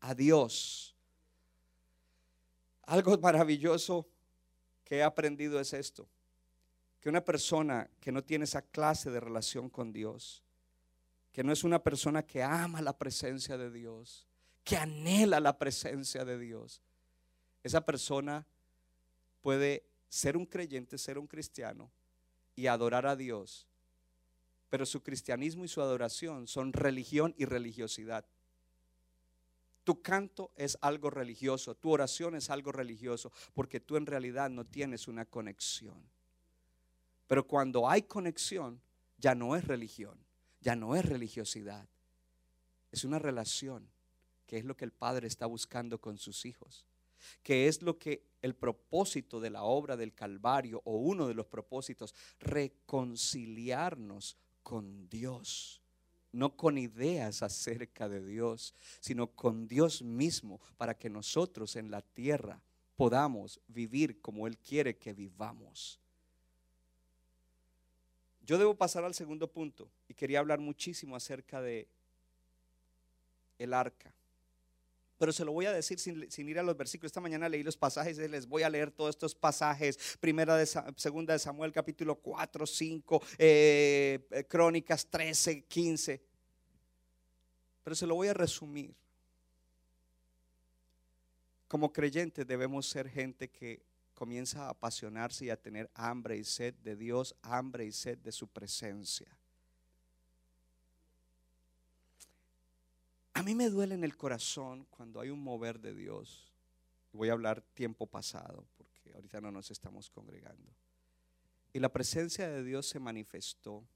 a 0.00 0.14
Dios. 0.14 0.94
Algo 2.84 3.18
maravilloso 3.18 4.06
que 4.88 4.96
he 4.96 5.02
aprendido 5.02 5.60
es 5.60 5.74
esto, 5.74 6.08
que 7.00 7.10
una 7.10 7.22
persona 7.22 7.90
que 8.00 8.10
no 8.10 8.24
tiene 8.24 8.44
esa 8.44 8.62
clase 8.62 9.10
de 9.10 9.20
relación 9.20 9.68
con 9.68 9.92
Dios, 9.92 10.42
que 11.30 11.44
no 11.44 11.52
es 11.52 11.62
una 11.62 11.78
persona 11.78 12.22
que 12.22 12.42
ama 12.42 12.80
la 12.80 12.96
presencia 12.96 13.58
de 13.58 13.70
Dios, 13.70 14.26
que 14.64 14.78
anhela 14.78 15.40
la 15.40 15.58
presencia 15.58 16.24
de 16.24 16.38
Dios, 16.38 16.80
esa 17.62 17.84
persona 17.84 18.46
puede 19.42 19.84
ser 20.08 20.38
un 20.38 20.46
creyente, 20.46 20.96
ser 20.96 21.18
un 21.18 21.26
cristiano 21.26 21.90
y 22.56 22.66
adorar 22.66 23.06
a 23.06 23.14
Dios, 23.14 23.66
pero 24.70 24.86
su 24.86 25.02
cristianismo 25.02 25.66
y 25.66 25.68
su 25.68 25.82
adoración 25.82 26.46
son 26.46 26.72
religión 26.72 27.34
y 27.36 27.44
religiosidad. 27.44 28.24
Tu 29.88 30.02
canto 30.02 30.52
es 30.54 30.76
algo 30.82 31.08
religioso, 31.08 31.74
tu 31.74 31.90
oración 31.90 32.34
es 32.34 32.50
algo 32.50 32.72
religioso, 32.72 33.32
porque 33.54 33.80
tú 33.80 33.96
en 33.96 34.04
realidad 34.04 34.50
no 34.50 34.66
tienes 34.66 35.08
una 35.08 35.24
conexión. 35.24 35.96
Pero 37.26 37.46
cuando 37.46 37.88
hay 37.88 38.02
conexión, 38.02 38.82
ya 39.16 39.34
no 39.34 39.56
es 39.56 39.64
religión, 39.64 40.22
ya 40.60 40.76
no 40.76 40.94
es 40.94 41.06
religiosidad, 41.06 41.88
es 42.92 43.04
una 43.04 43.18
relación, 43.18 43.88
que 44.46 44.58
es 44.58 44.66
lo 44.66 44.76
que 44.76 44.84
el 44.84 44.92
Padre 44.92 45.26
está 45.26 45.46
buscando 45.46 45.98
con 46.02 46.18
sus 46.18 46.44
hijos, 46.44 46.84
que 47.42 47.66
es 47.66 47.80
lo 47.80 47.98
que 47.98 48.26
el 48.42 48.54
propósito 48.54 49.40
de 49.40 49.48
la 49.48 49.62
obra 49.62 49.96
del 49.96 50.12
Calvario, 50.12 50.82
o 50.84 50.98
uno 50.98 51.26
de 51.26 51.32
los 51.32 51.46
propósitos, 51.46 52.14
reconciliarnos 52.40 54.36
con 54.62 55.08
Dios 55.08 55.80
no 56.32 56.56
con 56.56 56.78
ideas 56.78 57.42
acerca 57.42 58.08
de 58.08 58.24
Dios, 58.24 58.74
sino 59.00 59.28
con 59.28 59.66
Dios 59.66 60.02
mismo, 60.02 60.60
para 60.76 60.94
que 60.94 61.10
nosotros 61.10 61.76
en 61.76 61.90
la 61.90 62.02
tierra 62.02 62.60
podamos 62.96 63.60
vivir 63.68 64.20
como 64.20 64.46
Él 64.46 64.58
quiere 64.58 64.96
que 64.96 65.12
vivamos. 65.12 65.98
Yo 68.44 68.58
debo 68.58 68.74
pasar 68.74 69.04
al 69.04 69.14
segundo 69.14 69.46
punto 69.46 69.90
y 70.08 70.14
quería 70.14 70.38
hablar 70.38 70.58
muchísimo 70.58 71.14
acerca 71.14 71.60
de 71.60 71.86
el 73.58 73.74
arca. 73.74 74.12
Pero 75.18 75.32
se 75.32 75.44
lo 75.44 75.52
voy 75.52 75.66
a 75.66 75.72
decir 75.72 75.98
sin, 75.98 76.48
ir 76.48 76.58
a 76.58 76.62
los 76.62 76.76
versículos. 76.76 77.10
Esta 77.10 77.20
mañana 77.20 77.48
leí 77.48 77.64
los 77.64 77.76
pasajes 77.76 78.18
y 78.18 78.28
les 78.28 78.46
voy 78.46 78.62
a 78.62 78.70
leer 78.70 78.92
todos 78.92 79.10
estos 79.10 79.34
pasajes. 79.34 80.16
Primera 80.20 80.56
de 80.56 80.64
segunda 80.96 81.32
de 81.32 81.40
Samuel, 81.40 81.72
capítulo 81.72 82.14
4, 82.14 82.66
5, 82.66 83.22
eh, 83.36 84.26
eh, 84.30 84.44
Crónicas 84.44 85.06
13, 85.06 85.64
15. 85.64 86.22
Pero 87.82 87.96
se 87.96 88.06
lo 88.06 88.14
voy 88.14 88.28
a 88.28 88.34
resumir. 88.34 88.94
Como 91.66 91.92
creyentes 91.92 92.46
debemos 92.46 92.88
ser 92.88 93.08
gente 93.08 93.48
que 93.50 93.82
comienza 94.14 94.66
a 94.66 94.70
apasionarse 94.70 95.44
y 95.44 95.50
a 95.50 95.60
tener 95.60 95.90
hambre 95.94 96.36
y 96.36 96.44
sed 96.44 96.74
de 96.74 96.96
Dios, 96.96 97.36
hambre 97.42 97.84
y 97.84 97.92
sed 97.92 98.18
de 98.18 98.32
su 98.32 98.48
presencia. 98.48 99.37
A 103.38 103.42
mí 103.44 103.54
me 103.54 103.70
duele 103.70 103.94
en 103.94 104.02
el 104.02 104.16
corazón 104.16 104.84
cuando 104.90 105.20
hay 105.20 105.30
un 105.30 105.38
mover 105.38 105.78
de 105.78 105.94
Dios. 105.94 106.52
Voy 107.12 107.28
a 107.28 107.34
hablar 107.34 107.62
tiempo 107.62 108.04
pasado 108.04 108.66
porque 108.76 109.12
ahorita 109.14 109.40
no 109.40 109.52
nos 109.52 109.70
estamos 109.70 110.10
congregando. 110.10 110.72
Y 111.72 111.78
la 111.78 111.88
presencia 111.88 112.48
de 112.48 112.64
Dios 112.64 112.88
se 112.88 112.98
manifestó. 112.98 113.86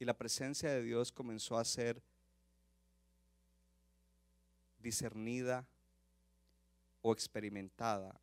Y 0.00 0.04
la 0.04 0.18
presencia 0.18 0.68
de 0.72 0.82
Dios 0.82 1.12
comenzó 1.12 1.56
a 1.56 1.64
ser 1.64 2.02
discernida 4.80 5.64
o 7.02 7.12
experimentada 7.12 8.20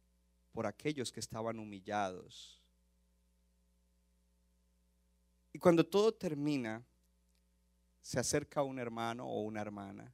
por 0.52 0.68
aquellos 0.68 1.10
que 1.14 1.22
estaban 1.22 1.58
humillados. 1.58 2.62
Y 5.54 5.60
cuando 5.60 5.86
todo 5.86 6.14
termina, 6.14 6.84
se 8.02 8.20
acerca 8.20 8.64
un 8.64 8.80
hermano 8.80 9.28
o 9.28 9.42
una 9.42 9.62
hermana 9.62 10.14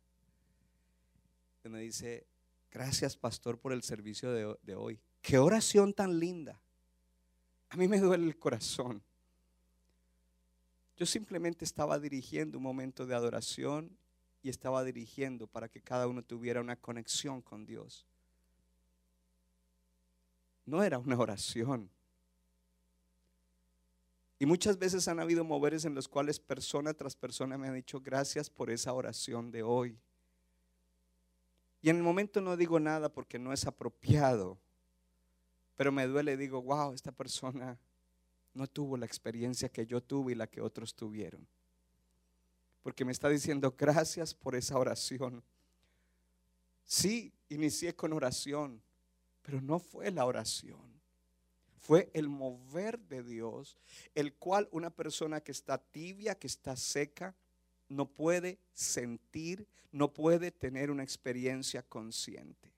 y 1.68 1.70
me 1.70 1.80
dice, 1.80 2.26
gracias 2.72 3.18
pastor 3.18 3.60
por 3.60 3.74
el 3.74 3.84
servicio 3.84 4.32
de, 4.32 4.58
de 4.64 4.76
hoy. 4.76 5.00
Qué 5.22 5.38
oración 5.38 5.94
tan 5.94 6.18
linda. 6.18 6.62
A 7.70 7.78
mí 7.78 7.88
me 7.88 8.00
duele 8.00 8.26
el 8.26 8.38
corazón. 8.38 9.04
Yo 10.96 11.06
simplemente 11.06 11.66
estaba 11.66 12.00
dirigiendo 12.00 12.58
un 12.58 12.64
momento 12.64 13.06
de 13.06 13.14
adoración 13.14 13.98
y 14.42 14.50
estaba 14.50 14.84
dirigiendo 14.84 15.46
para 15.48 15.68
que 15.68 15.82
cada 15.82 16.08
uno 16.08 16.24
tuviera 16.24 16.62
una 16.62 16.78
conexión 16.78 17.42
con 17.42 17.66
Dios. 17.66 18.06
No 20.66 20.84
era 20.84 20.98
una 20.98 21.18
oración. 21.18 21.90
Y 24.40 24.46
muchas 24.46 24.78
veces 24.78 25.08
han 25.08 25.20
habido 25.20 25.44
moveres 25.44 25.86
en 25.86 25.96
los 25.96 26.08
cuales 26.08 26.40
persona 26.40 26.94
tras 26.94 27.16
persona 27.16 27.58
me 27.58 27.68
han 27.68 27.74
dicho 27.74 28.00
gracias 28.00 28.50
por 28.50 28.70
esa 28.70 28.94
oración 28.94 29.50
de 29.50 29.64
hoy. 29.64 29.98
Y 31.82 31.90
en 31.90 31.98
el 31.98 32.04
momento 32.04 32.40
no 32.40 32.56
digo 32.56 32.80
nada 32.80 33.10
porque 33.10 33.40
no 33.40 33.52
es 33.52 33.66
apropiado, 33.66 34.60
pero 35.76 35.92
me 35.92 36.06
duele, 36.06 36.38
digo, 36.38 36.62
wow, 36.62 36.94
esta 36.94 37.12
persona 37.12 37.80
no 38.54 38.68
tuvo 38.68 38.98
la 38.98 39.06
experiencia 39.06 39.70
que 39.70 39.86
yo 39.86 40.02
tuve 40.02 40.34
y 40.34 40.36
la 40.36 40.48
que 40.48 40.62
otros 40.62 40.94
tuvieron. 40.94 41.48
Porque 42.84 43.06
me 43.06 43.12
está 43.12 43.30
diciendo 43.30 43.76
gracias 43.78 44.34
por 44.34 44.56
esa 44.56 44.78
oración. 44.78 45.44
Sí, 46.86 47.34
inicié 47.50 47.96
con 47.96 48.14
oración, 48.14 48.82
pero 49.42 49.62
no 49.62 49.80
fue 49.80 50.12
la 50.12 50.26
oración 50.26 50.97
fue 51.78 52.10
el 52.14 52.28
mover 52.28 53.00
de 53.00 53.24
Dios, 53.24 53.78
el 54.16 54.34
cual 54.34 54.68
una 54.72 54.90
persona 54.90 55.42
que 55.42 55.52
está 55.52 55.78
tibia, 55.78 56.36
que 56.36 56.48
está 56.48 56.76
seca, 56.76 57.36
no 57.90 58.08
puede 58.08 58.60
sentir, 58.74 59.68
no 59.92 60.14
puede 60.14 60.52
tener 60.52 60.92
una 60.92 61.04
experiencia 61.04 61.84
consciente. 61.84 62.74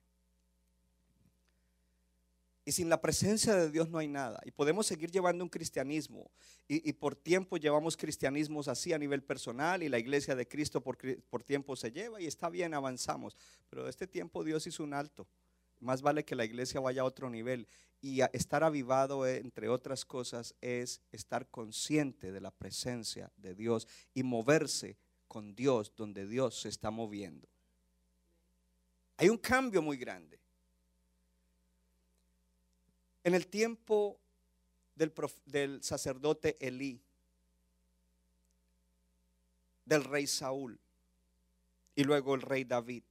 Y 2.64 2.72
sin 2.72 2.88
la 2.88 3.00
presencia 3.00 3.56
de 3.56 3.70
Dios 3.70 3.88
no 3.88 3.98
hay 3.98 4.06
nada. 4.06 4.40
Y 4.44 4.52
podemos 4.52 4.86
seguir 4.86 5.10
llevando 5.10 5.42
un 5.42 5.50
cristianismo. 5.50 6.30
Y, 6.68 6.92
por 6.92 7.16
tiempo 7.16 7.56
llevamos 7.56 7.96
cristianismos 7.96 8.68
así 8.68 8.92
a 8.92 8.98
nivel 8.98 9.24
personal 9.24 9.82
y 9.82 9.88
la 9.88 9.98
iglesia 9.98 10.36
de 10.36 10.46
Cristo 10.46 10.80
por, 10.80 10.96
por 11.30 11.42
tiempo 11.42 11.74
se 11.74 11.90
lleva 11.90 12.20
y 12.20 12.26
está 12.26 12.48
bien, 12.48 12.74
avanzamos. 12.74 13.36
Pero 13.68 13.88
este 13.88 14.06
tiempo 14.06 14.44
Dios 14.44 14.68
hizo 14.68 14.84
un 14.84 14.94
alto. 14.94 15.26
Más 15.80 16.02
vale 16.02 16.24
que 16.24 16.36
la 16.36 16.44
iglesia 16.44 16.80
vaya 16.80 17.02
a 17.02 17.06
otro 17.06 17.30
nivel. 17.30 17.66
Y 18.02 18.20
estar 18.32 18.64
avivado, 18.64 19.26
eh, 19.26 19.38
entre 19.38 19.68
otras 19.68 20.04
cosas, 20.04 20.54
es 20.60 21.02
estar 21.12 21.48
consciente 21.50 22.32
de 22.32 22.40
la 22.40 22.50
presencia 22.50 23.30
de 23.36 23.54
Dios 23.54 23.86
y 24.14 24.22
moverse 24.22 24.96
con 25.28 25.54
Dios 25.54 25.92
donde 25.96 26.26
Dios 26.26 26.60
se 26.60 26.68
está 26.68 26.90
moviendo. 26.90 27.48
Hay 29.16 29.28
un 29.28 29.38
cambio 29.38 29.82
muy 29.82 29.98
grande. 29.98 30.40
En 33.22 33.34
el 33.34 33.46
tiempo 33.46 34.18
del, 34.94 35.12
del 35.44 35.82
sacerdote 35.82 36.56
Elí, 36.58 37.02
del 39.84 40.04
rey 40.04 40.26
Saúl 40.26 40.80
y 41.94 42.04
luego 42.04 42.34
el 42.34 42.42
rey 42.42 42.64
David, 42.64 43.02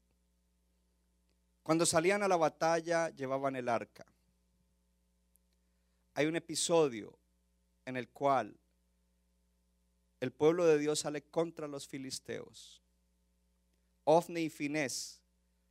cuando 1.69 1.85
salían 1.85 2.23
a 2.23 2.27
la 2.27 2.35
batalla 2.35 3.11
llevaban 3.11 3.55
el 3.55 3.69
arca. 3.69 4.03
Hay 6.15 6.25
un 6.25 6.35
episodio 6.35 7.15
en 7.85 7.95
el 7.95 8.09
cual 8.09 8.57
el 10.19 10.31
pueblo 10.31 10.65
de 10.65 10.79
Dios 10.79 11.01
sale 11.01 11.21
contra 11.21 11.67
los 11.67 11.87
filisteos. 11.87 12.81
Ofne 14.03 14.41
y 14.41 14.49
Finés, 14.49 15.21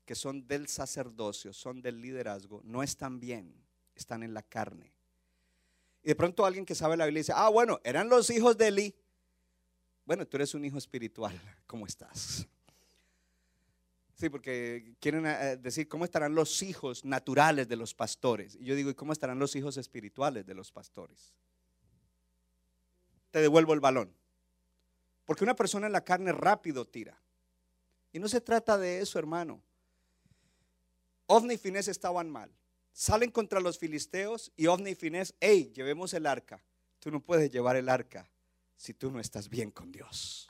que 0.04 0.14
son 0.14 0.46
del 0.46 0.68
sacerdocio, 0.68 1.52
son 1.52 1.82
del 1.82 2.00
liderazgo, 2.00 2.60
no 2.62 2.84
están 2.84 3.18
bien, 3.18 3.52
están 3.96 4.22
en 4.22 4.34
la 4.34 4.44
carne. 4.44 4.92
Y 6.04 6.06
de 6.10 6.14
pronto 6.14 6.46
alguien 6.46 6.64
que 6.64 6.76
sabe 6.76 6.96
la 6.96 7.06
Biblia 7.06 7.22
dice, 7.22 7.32
ah, 7.34 7.48
bueno, 7.48 7.80
eran 7.82 8.08
los 8.08 8.30
hijos 8.30 8.56
de 8.56 8.68
Eli. 8.68 8.94
Bueno, 10.04 10.24
tú 10.28 10.36
eres 10.36 10.54
un 10.54 10.64
hijo 10.64 10.78
espiritual, 10.78 11.36
¿cómo 11.66 11.88
estás? 11.88 12.46
Sí, 14.18 14.30
porque 14.30 14.96
quieren 14.98 15.26
eh, 15.26 15.56
decir 15.56 15.86
cómo 15.86 16.04
estarán 16.04 16.34
los 16.34 16.60
hijos 16.64 17.04
naturales 17.04 17.68
de 17.68 17.76
los 17.76 17.94
pastores. 17.94 18.56
Y 18.56 18.64
yo 18.64 18.74
digo, 18.74 18.90
¿y 18.90 18.94
cómo 18.94 19.12
estarán 19.12 19.38
los 19.38 19.54
hijos 19.54 19.76
espirituales 19.76 20.44
de 20.44 20.54
los 20.54 20.72
pastores? 20.72 21.32
Te 23.30 23.40
devuelvo 23.40 23.74
el 23.74 23.80
balón. 23.80 24.12
Porque 25.24 25.44
una 25.44 25.54
persona 25.54 25.86
en 25.86 25.92
la 25.92 26.04
carne 26.04 26.32
rápido 26.32 26.84
tira. 26.84 27.16
Y 28.12 28.18
no 28.18 28.26
se 28.26 28.40
trata 28.40 28.76
de 28.76 28.98
eso, 28.98 29.20
hermano. 29.20 29.62
Ovni 31.26 31.54
y 31.54 31.58
Finés 31.58 31.86
estaban 31.86 32.28
mal. 32.28 32.50
Salen 32.92 33.30
contra 33.30 33.60
los 33.60 33.78
filisteos 33.78 34.50
y 34.56 34.66
Ovni 34.66 34.90
y 34.90 34.94
Finés, 34.96 35.32
hey, 35.38 35.70
llevemos 35.72 36.12
el 36.12 36.26
arca. 36.26 36.60
Tú 36.98 37.12
no 37.12 37.20
puedes 37.20 37.52
llevar 37.52 37.76
el 37.76 37.88
arca 37.88 38.28
si 38.76 38.94
tú 38.94 39.12
no 39.12 39.20
estás 39.20 39.48
bien 39.48 39.70
con 39.70 39.92
Dios. 39.92 40.47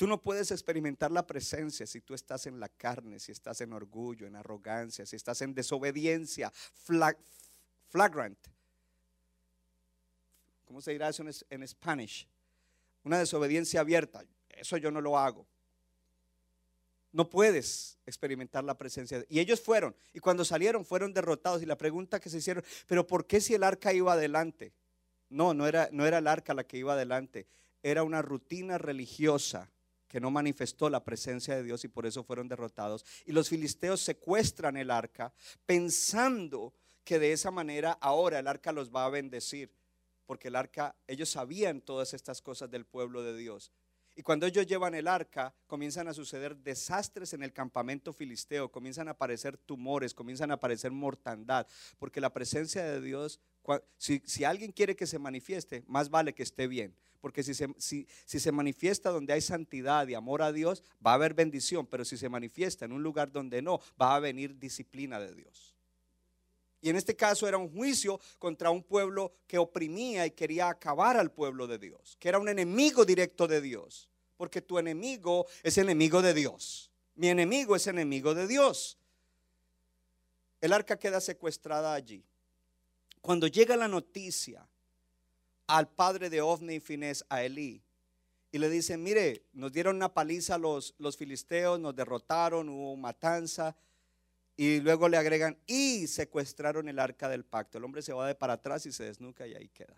Tú 0.00 0.06
no 0.06 0.22
puedes 0.22 0.50
experimentar 0.50 1.10
la 1.10 1.26
presencia 1.26 1.86
si 1.86 2.00
tú 2.00 2.14
estás 2.14 2.46
en 2.46 2.58
la 2.58 2.70
carne, 2.70 3.20
si 3.20 3.32
estás 3.32 3.60
en 3.60 3.74
orgullo, 3.74 4.26
en 4.26 4.34
arrogancia, 4.34 5.04
si 5.04 5.14
estás 5.14 5.42
en 5.42 5.52
desobediencia, 5.52 6.50
flagrant. 7.90 8.38
¿Cómo 10.64 10.80
se 10.80 10.92
dirá 10.92 11.10
eso 11.10 11.22
en, 11.22 11.30
en 11.50 11.68
Spanish? 11.68 12.26
Una 13.04 13.18
desobediencia 13.18 13.80
abierta. 13.80 14.24
Eso 14.48 14.78
yo 14.78 14.90
no 14.90 15.02
lo 15.02 15.18
hago. 15.18 15.46
No 17.12 17.28
puedes 17.28 17.98
experimentar 18.06 18.64
la 18.64 18.78
presencia. 18.78 19.22
Y 19.28 19.38
ellos 19.38 19.60
fueron. 19.60 19.94
Y 20.14 20.20
cuando 20.20 20.46
salieron 20.46 20.86
fueron 20.86 21.12
derrotados. 21.12 21.60
Y 21.60 21.66
la 21.66 21.76
pregunta 21.76 22.20
que 22.20 22.30
se 22.30 22.38
hicieron, 22.38 22.64
pero 22.86 23.06
¿por 23.06 23.26
qué 23.26 23.38
si 23.42 23.52
el 23.52 23.62
arca 23.62 23.92
iba 23.92 24.14
adelante? 24.14 24.72
No, 25.28 25.52
no 25.52 25.66
era, 25.66 25.90
no 25.92 26.06
era 26.06 26.16
el 26.16 26.26
arca 26.26 26.54
la 26.54 26.64
que 26.64 26.78
iba 26.78 26.94
adelante. 26.94 27.46
Era 27.82 28.02
una 28.02 28.22
rutina 28.22 28.78
religiosa 28.78 29.70
que 30.10 30.20
no 30.20 30.32
manifestó 30.32 30.90
la 30.90 31.04
presencia 31.04 31.54
de 31.54 31.62
Dios 31.62 31.84
y 31.84 31.88
por 31.88 32.04
eso 32.04 32.24
fueron 32.24 32.48
derrotados. 32.48 33.06
Y 33.26 33.32
los 33.32 33.48
filisteos 33.48 34.00
secuestran 34.00 34.76
el 34.76 34.90
arca 34.90 35.32
pensando 35.64 36.74
que 37.04 37.20
de 37.20 37.32
esa 37.32 37.52
manera 37.52 37.92
ahora 37.92 38.40
el 38.40 38.48
arca 38.48 38.72
los 38.72 38.90
va 38.90 39.04
a 39.04 39.08
bendecir, 39.08 39.72
porque 40.26 40.48
el 40.48 40.56
arca, 40.56 40.96
ellos 41.06 41.30
sabían 41.30 41.80
todas 41.80 42.12
estas 42.12 42.42
cosas 42.42 42.68
del 42.72 42.84
pueblo 42.86 43.22
de 43.22 43.36
Dios. 43.36 43.70
Y 44.16 44.22
cuando 44.22 44.46
ellos 44.46 44.66
llevan 44.66 44.96
el 44.96 45.06
arca, 45.06 45.54
comienzan 45.68 46.08
a 46.08 46.12
suceder 46.12 46.56
desastres 46.56 47.32
en 47.32 47.44
el 47.44 47.52
campamento 47.52 48.12
filisteo, 48.12 48.70
comienzan 48.70 49.06
a 49.06 49.12
aparecer 49.12 49.56
tumores, 49.58 50.12
comienzan 50.12 50.50
a 50.50 50.54
aparecer 50.54 50.90
mortandad, 50.90 51.68
porque 51.98 52.20
la 52.20 52.32
presencia 52.32 52.82
de 52.82 53.00
Dios, 53.00 53.38
si, 53.96 54.44
alguien 54.44 54.72
quiere 54.72 54.96
que 54.96 55.06
se 55.06 55.18
manifieste, 55.18 55.84
más 55.86 56.10
vale 56.10 56.34
que 56.34 56.42
esté 56.42 56.66
bien. 56.66 56.94
Porque 57.20 57.42
si 57.42 57.54
se, 57.54 57.68
si, 57.76 58.06
se 58.24 58.52
manifiesta 58.52 59.10
donde 59.10 59.32
hay 59.34 59.42
santidad 59.42 60.08
y 60.08 60.14
amor 60.14 60.42
a 60.42 60.52
Dios, 60.52 60.82
va 61.04 61.12
a 61.12 61.14
haber 61.14 61.34
bendición. 61.34 61.86
Pero 61.86 62.04
si 62.04 62.16
se 62.16 62.28
manifiesta 62.28 62.84
en 62.84 62.92
un 62.92 63.02
lugar 63.02 63.30
donde 63.30 63.60
no, 63.60 63.80
va 64.00 64.16
a 64.16 64.20
venir 64.20 64.58
disciplina 64.58 65.20
de 65.20 65.34
Dios. 65.34 65.76
Y 66.80 66.88
en 66.88 66.96
este 66.96 67.14
caso 67.14 67.46
era 67.46 67.58
un 67.58 67.70
juicio 67.70 68.18
contra 68.38 68.70
un 68.70 68.82
pueblo 68.82 69.34
que 69.46 69.58
oprimía 69.58 70.24
y 70.24 70.30
quería 70.30 70.70
acabar 70.70 71.18
al 71.18 71.30
pueblo 71.30 71.66
de 71.66 71.78
Dios, 71.78 72.16
que 72.18 72.30
era 72.30 72.38
un 72.38 72.48
enemigo 72.48 73.04
directo 73.04 73.46
de 73.46 73.60
Dios, 73.60 74.08
porque 74.38 74.62
tu 74.62 74.78
enemigo 74.78 75.46
es 75.62 75.76
enemigo 75.76 76.22
de 76.22 76.32
Dios. 76.32 76.90
Mi 77.16 77.28
enemigo 77.28 77.76
es 77.76 77.86
enemigo 77.86 78.34
de 78.34 78.46
Dios. 78.46 78.96
El 80.62 80.72
arca 80.72 80.98
queda 80.98 81.20
secuestrada 81.20 81.92
allí. 81.92 82.24
Cuando 83.20 83.46
llega 83.46 83.76
la 83.76 83.88
noticia 83.88 84.66
al 85.66 85.88
padre 85.88 86.30
de 86.30 86.40
Ovni 86.40 86.74
y 86.74 86.80
Finés, 86.80 87.24
a 87.28 87.42
Elí, 87.42 87.82
y 88.52 88.58
le 88.58 88.68
dicen, 88.68 89.02
mire, 89.02 89.44
nos 89.52 89.72
dieron 89.72 89.96
una 89.96 90.12
paliza 90.12 90.58
los, 90.58 90.94
los 90.98 91.16
filisteos, 91.16 91.78
nos 91.78 91.94
derrotaron, 91.94 92.68
hubo 92.68 92.96
matanza, 92.96 93.76
y 94.56 94.80
luego 94.80 95.08
le 95.08 95.16
agregan, 95.16 95.56
y 95.66 96.06
secuestraron 96.06 96.88
el 96.88 96.98
arca 96.98 97.28
del 97.28 97.44
pacto. 97.44 97.78
El 97.78 97.84
hombre 97.84 98.02
se 98.02 98.12
va 98.12 98.26
de 98.26 98.34
para 98.34 98.54
atrás 98.54 98.84
y 98.86 98.92
se 98.92 99.04
desnuca 99.04 99.46
y 99.46 99.54
ahí 99.54 99.68
queda. 99.68 99.96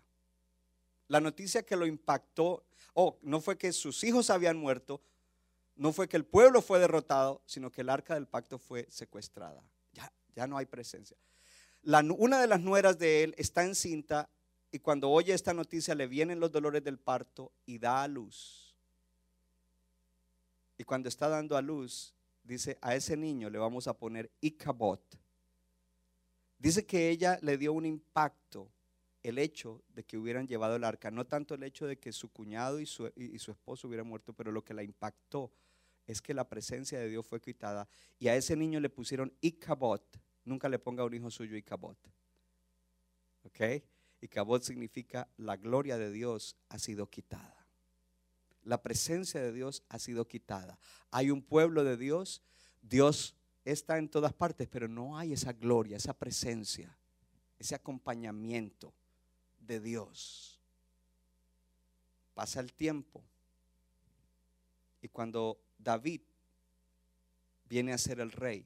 La 1.07 1.19
noticia 1.19 1.63
que 1.63 1.75
lo 1.75 1.85
impactó, 1.85 2.63
oh, 2.93 3.17
no 3.21 3.41
fue 3.41 3.57
que 3.57 3.73
sus 3.73 4.03
hijos 4.03 4.29
habían 4.29 4.57
muerto, 4.57 5.01
no 5.75 5.91
fue 5.91 6.07
que 6.07 6.17
el 6.17 6.25
pueblo 6.25 6.61
fue 6.61 6.79
derrotado, 6.79 7.41
sino 7.45 7.71
que 7.71 7.81
el 7.81 7.89
arca 7.89 8.13
del 8.13 8.27
pacto 8.27 8.59
fue 8.59 8.85
secuestrada. 8.89 9.63
Ya, 9.93 10.11
ya 10.35 10.45
no 10.45 10.57
hay 10.57 10.65
presencia. 10.67 11.17
Una 11.85 12.39
de 12.39 12.47
las 12.47 12.61
nueras 12.61 12.97
de 12.97 13.23
él 13.23 13.35
está 13.37 13.63
encinta 13.63 14.29
y 14.71 14.79
cuando 14.79 15.09
oye 15.09 15.33
esta 15.33 15.53
noticia 15.53 15.95
le 15.95 16.07
vienen 16.07 16.39
los 16.39 16.51
dolores 16.51 16.83
del 16.83 16.97
parto 16.97 17.51
y 17.65 17.77
da 17.77 18.03
a 18.03 18.07
luz. 18.07 18.75
Y 20.77 20.83
cuando 20.83 21.09
está 21.09 21.27
dando 21.27 21.55
a 21.55 21.61
luz, 21.61 22.15
dice, 22.43 22.77
a 22.81 22.95
ese 22.95 23.15
niño 23.15 23.49
le 23.49 23.59
vamos 23.59 23.87
a 23.87 23.97
poner 23.97 24.31
Icabot. 24.41 25.01
Dice 26.57 26.85
que 26.85 27.09
ella 27.09 27.37
le 27.41 27.57
dio 27.57 27.73
un 27.73 27.85
impacto 27.85 28.71
el 29.21 29.37
hecho 29.37 29.83
de 29.89 30.03
que 30.03 30.17
hubieran 30.17 30.47
llevado 30.47 30.75
el 30.75 30.83
arca, 30.83 31.11
no 31.11 31.25
tanto 31.25 31.55
el 31.55 31.63
hecho 31.63 31.85
de 31.85 31.97
que 31.97 32.11
su 32.11 32.29
cuñado 32.29 32.79
y 32.79 32.85
su, 32.85 33.11
y 33.15 33.37
su 33.39 33.51
esposo 33.51 33.87
hubieran 33.87 34.07
muerto, 34.07 34.33
pero 34.33 34.51
lo 34.51 34.63
que 34.63 34.73
la 34.73 34.83
impactó 34.83 35.51
es 36.07 36.21
que 36.21 36.33
la 36.33 36.47
presencia 36.47 36.99
de 36.99 37.09
Dios 37.09 37.25
fue 37.25 37.39
quitada 37.39 37.87
y 38.19 38.27
a 38.27 38.35
ese 38.35 38.55
niño 38.55 38.79
le 38.79 38.89
pusieron 38.89 39.33
Icabot. 39.41 40.22
Nunca 40.45 40.69
le 40.69 40.79
ponga 40.79 41.03
a 41.03 41.05
un 41.05 41.13
hijo 41.13 41.31
suyo 41.31 41.55
Icabot. 41.55 41.97
¿Ok? 43.43 43.59
Y 44.21 44.27
Cabot 44.29 44.63
significa 44.63 45.27
la 45.37 45.57
gloria 45.57 45.97
de 45.97 46.09
Dios 46.09 46.55
ha 46.69 46.79
sido 46.79 47.09
quitada. 47.09 47.67
La 48.63 48.81
presencia 48.81 49.41
de 49.41 49.51
Dios 49.51 49.83
ha 49.89 49.99
sido 49.99 50.27
quitada. 50.27 50.79
Hay 51.11 51.29
un 51.29 51.41
pueblo 51.41 51.83
de 51.83 51.97
Dios, 51.97 52.41
Dios 52.81 53.35
está 53.65 53.97
en 53.97 54.07
todas 54.07 54.31
partes, 54.31 54.69
pero 54.69 54.87
no 54.87 55.17
hay 55.17 55.33
esa 55.33 55.51
gloria, 55.51 55.97
esa 55.97 56.13
presencia, 56.13 56.97
ese 57.59 57.75
acompañamiento 57.75 58.93
de 59.59 59.81
Dios. 59.81 60.61
Pasa 62.33 62.61
el 62.61 62.71
tiempo 62.71 63.21
y 65.01 65.09
cuando 65.09 65.59
David 65.77 66.21
viene 67.67 67.91
a 67.91 67.97
ser 67.97 68.21
el 68.21 68.31
rey, 68.31 68.65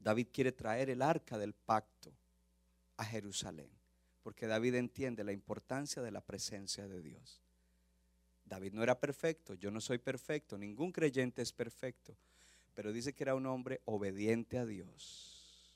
David 0.00 0.28
quiere 0.32 0.50
traer 0.50 0.90
el 0.90 1.02
arca 1.02 1.38
del 1.38 1.54
pacto 1.54 2.12
a 2.96 3.04
Jerusalén 3.04 3.80
porque 4.22 4.46
David 4.46 4.74
entiende 4.74 5.24
la 5.24 5.32
importancia 5.32 6.02
de 6.02 6.10
la 6.10 6.20
presencia 6.20 6.86
de 6.86 7.02
Dios. 7.02 7.40
David 8.44 8.72
no 8.74 8.82
era 8.82 8.98
perfecto, 8.98 9.54
yo 9.54 9.70
no 9.70 9.80
soy 9.80 9.98
perfecto, 9.98 10.58
ningún 10.58 10.92
creyente 10.92 11.42
es 11.42 11.52
perfecto, 11.52 12.16
pero 12.74 12.92
dice 12.92 13.14
que 13.14 13.24
era 13.24 13.34
un 13.34 13.46
hombre 13.46 13.80
obediente 13.84 14.58
a 14.58 14.66
Dios. 14.66 15.74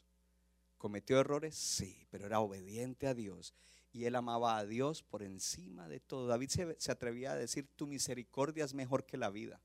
¿Cometió 0.77 1.19
errores? 1.19 1.55
Sí, 1.55 2.07
pero 2.11 2.27
era 2.27 2.41
obediente 2.41 3.07
a 3.07 3.15
Dios. 3.15 3.55
Y 3.93 4.05
él 4.07 4.17
amaba 4.17 4.59
a 4.59 4.67
Dios 4.67 5.03
por 5.03 5.23
encima 5.23 5.89
de 5.89 6.01
todo. 6.01 6.27
David 6.27 6.77
se, 6.79 6.93
atrevía 6.93 7.33
a 7.33 7.37
decir, 7.37 7.69
tu 7.77 7.87
misericordia 7.87 8.65
es 8.65 8.75
mejor 8.75 9.07
que 9.07 9.17
la 9.17 9.31
vida. 9.31 9.61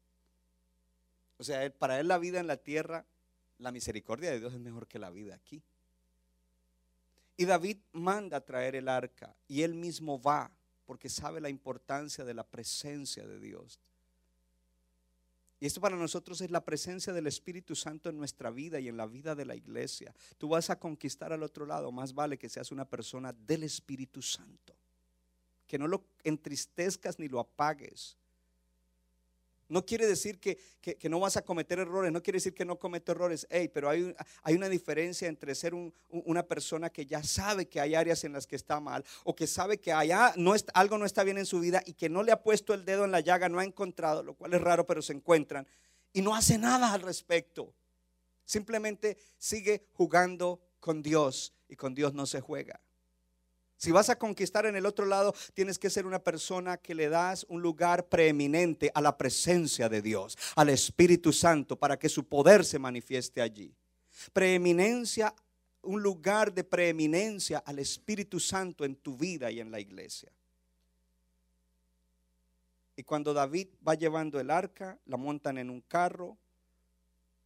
O 1.37 1.43
sea, 1.43 1.73
para 1.73 1.99
él 1.99 2.07
la 2.07 2.19
vida 2.19 2.39
en 2.39 2.47
la 2.47 2.57
tierra, 2.57 3.05
la 3.59 3.71
misericordia 3.71 4.31
de 4.31 4.39
Dios 4.39 4.53
es 4.53 4.59
mejor 4.59 4.87
que 4.87 4.99
la 4.99 5.09
vida 5.09 5.35
aquí. 5.35 5.61
Y 7.37 7.45
David 7.45 7.77
manda 7.93 8.41
traer 8.41 8.75
el 8.75 8.89
arca 8.89 9.33
y 9.47 9.61
él 9.61 9.73
mismo 9.73 10.21
va 10.21 10.51
porque 10.85 11.07
sabe 11.07 11.39
la 11.39 11.49
importancia 11.49 12.25
de 12.25 12.33
la 12.33 12.43
presencia 12.43 13.25
de 13.25 13.39
Dios. 13.39 13.79
Y 15.61 15.65
esto 15.65 15.81
para 15.81 15.97
nosotros 15.97 16.39
es 16.41 16.51
la 16.51 16.63
presencia 16.63 17.11
del 17.11 17.27
Espíritu 17.27 17.75
Santo 17.75 18.09
en 18.09 18.17
nuestra 18.17 18.49
vida 18.49 18.79
y 18.79 18.87
en 18.87 18.95
la 18.95 19.05
vida 19.05 19.35
de 19.35 19.45
la 19.45 19.55
iglesia. 19.55 20.15
Tú 20.37 20.49
vas 20.49 20.69
a 20.69 20.79
conquistar 20.79 21.33
al 21.33 21.43
otro 21.43 21.65
lado, 21.65 21.91
más 21.91 22.13
vale 22.13 22.37
que 22.37 22.47
seas 22.47 22.71
una 22.71 22.85
persona 22.85 23.33
del 23.33 23.63
Espíritu 23.63 24.21
Santo. 24.21 24.73
Que 25.67 25.77
no 25.77 25.87
lo 25.87 26.03
entristezcas 26.23 27.19
ni 27.19 27.27
lo 27.27 27.39
apagues, 27.39 28.17
no 29.69 29.85
quiere 29.85 30.07
decir 30.07 30.39
que, 30.39 30.57
no 31.09 31.19
vas 31.19 31.37
a 31.37 31.43
cometer 31.43 31.79
errores, 31.79 32.11
no 32.11 32.21
quiere 32.21 32.37
decir 32.37 32.53
que 32.53 32.65
no 32.65 32.77
cometo 32.77 33.11
errores. 33.11 33.47
Hey, 33.49 33.69
pero 33.71 33.89
hay, 33.89 34.13
hay 34.43 34.55
una 34.55 34.67
diferencia 34.67 35.27
entre 35.27 35.55
ser 35.55 35.73
una 36.09 36.43
persona 36.43 36.89
que 36.89 37.05
ya 37.05 37.23
sabe 37.23 37.67
que 37.67 37.79
hay 37.79 37.95
áreas 37.95 38.23
en 38.23 38.33
las 38.33 38.47
que 38.47 38.55
está 38.55 38.79
mal 38.79 39.05
o 39.23 39.35
que 39.35 39.47
sabe 39.47 39.79
que 39.79 39.93
allá 39.93 40.33
no 40.35 40.53
algo 40.73 40.97
no 40.97 41.05
está 41.05 41.23
bien 41.23 41.37
en 41.37 41.45
su 41.45 41.59
vida 41.59 41.81
y 41.85 41.93
que 41.93 42.09
no 42.09 42.23
le 42.23 42.31
ha 42.31 42.41
puesto 42.41 42.73
el 42.73 42.83
dedo 42.83 43.05
en 43.05 43.11
la 43.11 43.19
llaga, 43.19 43.47
no 43.47 43.59
ha 43.59 43.63
encontrado, 43.63 44.23
lo 44.23 44.33
cual 44.33 44.53
es 44.53 44.61
raro, 44.61 44.85
pero 44.85 45.01
se 45.01 45.13
encuentran 45.13 45.67
y 46.11 46.21
no 46.21 46.35
hace 46.35 46.57
nada 46.57 46.91
al 46.91 47.01
respecto. 47.01 47.73
Simplemente 48.45 49.17
sigue 49.37 49.85
jugando 49.93 50.59
con 50.79 51.03
Dios 51.03 51.53
y 51.67 51.75
con 51.75 51.93
Dios 51.93 52.13
no 52.13 52.25
se 52.25 52.41
juega. 52.41 52.79
Si 53.79 53.91
vas 53.91 54.09
a 54.09 54.19
conquistar 54.19 54.65
en 54.65 54.75
el 54.75 54.85
otro 54.85 55.05
lado, 55.05 55.33
tienes 55.53 55.79
que 55.79 55.89
ser 55.89 56.05
una 56.05 56.19
persona 56.19 56.75
que 56.75 56.93
le 56.93 57.07
das 57.07 57.45
un 57.47 57.61
lugar 57.61 58.09
preeminente 58.09 58.91
a 58.93 58.99
la 58.99 59.17
presencia 59.17 59.87
de 59.87 60.01
Dios, 60.01 60.37
al 60.57 60.67
Espíritu 60.67 61.31
Santo, 61.31 61.77
para 61.77 61.97
que 61.97 62.09
su 62.09 62.25
poder 62.25 62.65
se 62.65 62.77
manifieste 62.77 63.41
allí. 63.41 63.73
Preeminencia, 64.33 65.33
un 65.81 66.03
lugar 66.03 66.53
de 66.53 66.65
preeminencia 66.65 67.59
al 67.59 67.79
Espíritu 67.79 68.37
Santo 68.41 68.83
en 68.83 68.97
tu 68.97 69.15
vida 69.15 69.49
y 69.49 69.61
en 69.61 69.71
la 69.71 69.79
iglesia. 69.79 70.29
Y 72.97 73.03
cuando 73.03 73.33
David 73.33 73.69
va 73.87 73.95
llevando 73.95 74.41
el 74.41 74.51
arca, 74.51 74.99
la 75.05 75.15
montan 75.15 75.57
en 75.57 75.69
un 75.69 75.79
carro, 75.79 76.35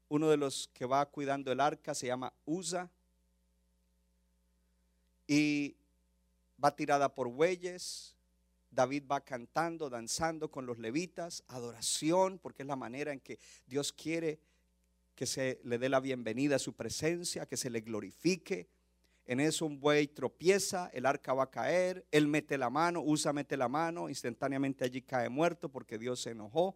uno 0.09 0.31
de 0.31 0.37
los 0.37 0.67
que 0.73 0.87
va 0.87 1.05
cuidando 1.05 1.51
el 1.51 1.59
arca 1.59 1.93
se 1.93 2.07
llama 2.07 2.33
Usa. 2.45 2.89
Y 5.27 5.75
va 6.63 6.75
tirada 6.75 7.13
por 7.13 7.27
bueyes. 7.27 8.15
David 8.71 9.03
va 9.11 9.21
cantando, 9.21 9.89
danzando 9.89 10.49
con 10.49 10.65
los 10.65 10.79
levitas, 10.79 11.43
adoración, 11.47 12.39
porque 12.39 12.63
es 12.63 12.67
la 12.67 12.75
manera 12.75 13.11
en 13.11 13.19
que 13.19 13.37
Dios 13.67 13.93
quiere 13.93 14.39
que 15.15 15.27
se 15.27 15.59
le 15.63 15.77
dé 15.77 15.89
la 15.89 15.99
bienvenida 15.99 16.55
a 16.55 16.59
su 16.59 16.73
presencia, 16.73 17.45
que 17.45 17.57
se 17.57 17.69
le 17.69 17.81
glorifique. 17.81 18.67
En 19.25 19.39
eso 19.39 19.65
un 19.65 19.79
buey 19.79 20.07
tropieza, 20.07 20.89
el 20.91 21.05
arca 21.05 21.33
va 21.33 21.43
a 21.43 21.51
caer, 21.51 22.05
él 22.11 22.27
mete 22.27 22.57
la 22.57 22.69
mano, 22.69 23.01
usa 23.01 23.31
mete 23.31 23.55
la 23.55 23.69
mano, 23.69 24.09
instantáneamente 24.09 24.83
allí 24.83 25.01
cae 25.01 25.29
muerto 25.29 25.69
porque 25.69 25.97
Dios 25.99 26.21
se 26.21 26.31
enojó. 26.31 26.75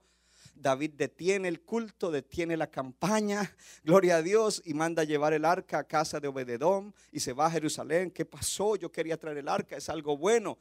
David 0.59 0.93
detiene 0.95 1.47
el 1.47 1.61
culto, 1.61 2.11
detiene 2.11 2.57
la 2.57 2.67
campaña, 2.67 3.55
gloria 3.83 4.17
a 4.17 4.21
Dios, 4.21 4.61
y 4.65 4.73
manda 4.73 5.03
a 5.03 5.05
llevar 5.05 5.33
el 5.33 5.45
arca 5.45 5.79
a 5.79 5.83
casa 5.83 6.19
de 6.19 6.27
Obededón 6.27 6.93
y 7.11 7.19
se 7.19 7.33
va 7.33 7.45
a 7.45 7.51
Jerusalén. 7.51 8.11
¿Qué 8.11 8.25
pasó? 8.25 8.75
Yo 8.75 8.91
quería 8.91 9.17
traer 9.17 9.37
el 9.37 9.47
arca, 9.47 9.77
es 9.77 9.89
algo 9.89 10.17
bueno. 10.17 10.57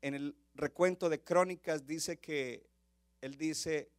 En 0.00 0.14
el 0.14 0.36
recuento 0.54 1.08
de 1.08 1.20
crónicas 1.20 1.86
dice 1.86 2.18
que 2.18 2.68
él 3.20 3.36
dice, 3.36 3.90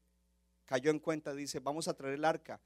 cayó 0.66 0.92
en 0.92 1.00
cuenta, 1.00 1.34
dice, 1.34 1.60
vamos 1.60 1.88
a 1.88 1.94
traer 1.94 2.16
el 2.16 2.26
arca. 2.26 2.60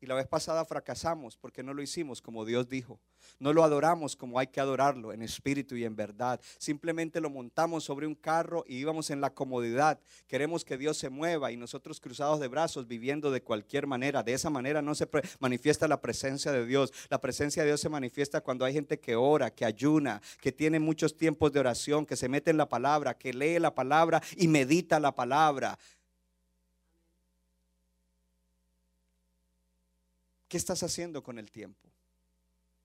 Y 0.00 0.06
la 0.06 0.14
vez 0.14 0.26
pasada 0.26 0.64
fracasamos 0.64 1.36
porque 1.36 1.62
no 1.62 1.74
lo 1.74 1.82
hicimos 1.82 2.22
como 2.22 2.44
Dios 2.44 2.68
dijo. 2.68 3.00
No 3.40 3.52
lo 3.52 3.64
adoramos 3.64 4.14
como 4.14 4.38
hay 4.38 4.46
que 4.46 4.60
adorarlo 4.60 5.12
en 5.12 5.22
espíritu 5.22 5.76
y 5.76 5.84
en 5.84 5.96
verdad. 5.96 6.40
Simplemente 6.58 7.20
lo 7.20 7.30
montamos 7.30 7.84
sobre 7.84 8.06
un 8.06 8.14
carro 8.14 8.64
y 8.66 8.76
íbamos 8.76 9.10
en 9.10 9.20
la 9.20 9.34
comodidad. 9.34 10.00
Queremos 10.26 10.64
que 10.64 10.78
Dios 10.78 10.98
se 10.98 11.10
mueva 11.10 11.50
y 11.50 11.56
nosotros 11.56 12.00
cruzados 12.00 12.38
de 12.38 12.48
brazos 12.48 12.86
viviendo 12.86 13.30
de 13.30 13.42
cualquier 13.42 13.86
manera. 13.86 14.22
De 14.22 14.34
esa 14.34 14.50
manera 14.50 14.82
no 14.82 14.94
se 14.94 15.08
manifiesta 15.40 15.88
la 15.88 16.00
presencia 16.00 16.52
de 16.52 16.64
Dios. 16.64 16.92
La 17.10 17.20
presencia 17.20 17.62
de 17.62 17.70
Dios 17.70 17.80
se 17.80 17.88
manifiesta 17.88 18.40
cuando 18.40 18.64
hay 18.64 18.72
gente 18.72 19.00
que 19.00 19.16
ora, 19.16 19.50
que 19.50 19.64
ayuna, 19.64 20.22
que 20.40 20.52
tiene 20.52 20.78
muchos 20.78 21.16
tiempos 21.16 21.52
de 21.52 21.60
oración, 21.60 22.06
que 22.06 22.16
se 22.16 22.28
mete 22.28 22.50
en 22.50 22.56
la 22.56 22.68
palabra, 22.68 23.14
que 23.14 23.32
lee 23.32 23.58
la 23.58 23.74
palabra 23.74 24.22
y 24.36 24.46
medita 24.48 25.00
la 25.00 25.14
palabra. 25.14 25.78
¿Qué 30.48 30.56
estás 30.56 30.82
haciendo 30.82 31.22
con 31.22 31.38
el 31.38 31.50
tiempo? 31.50 31.88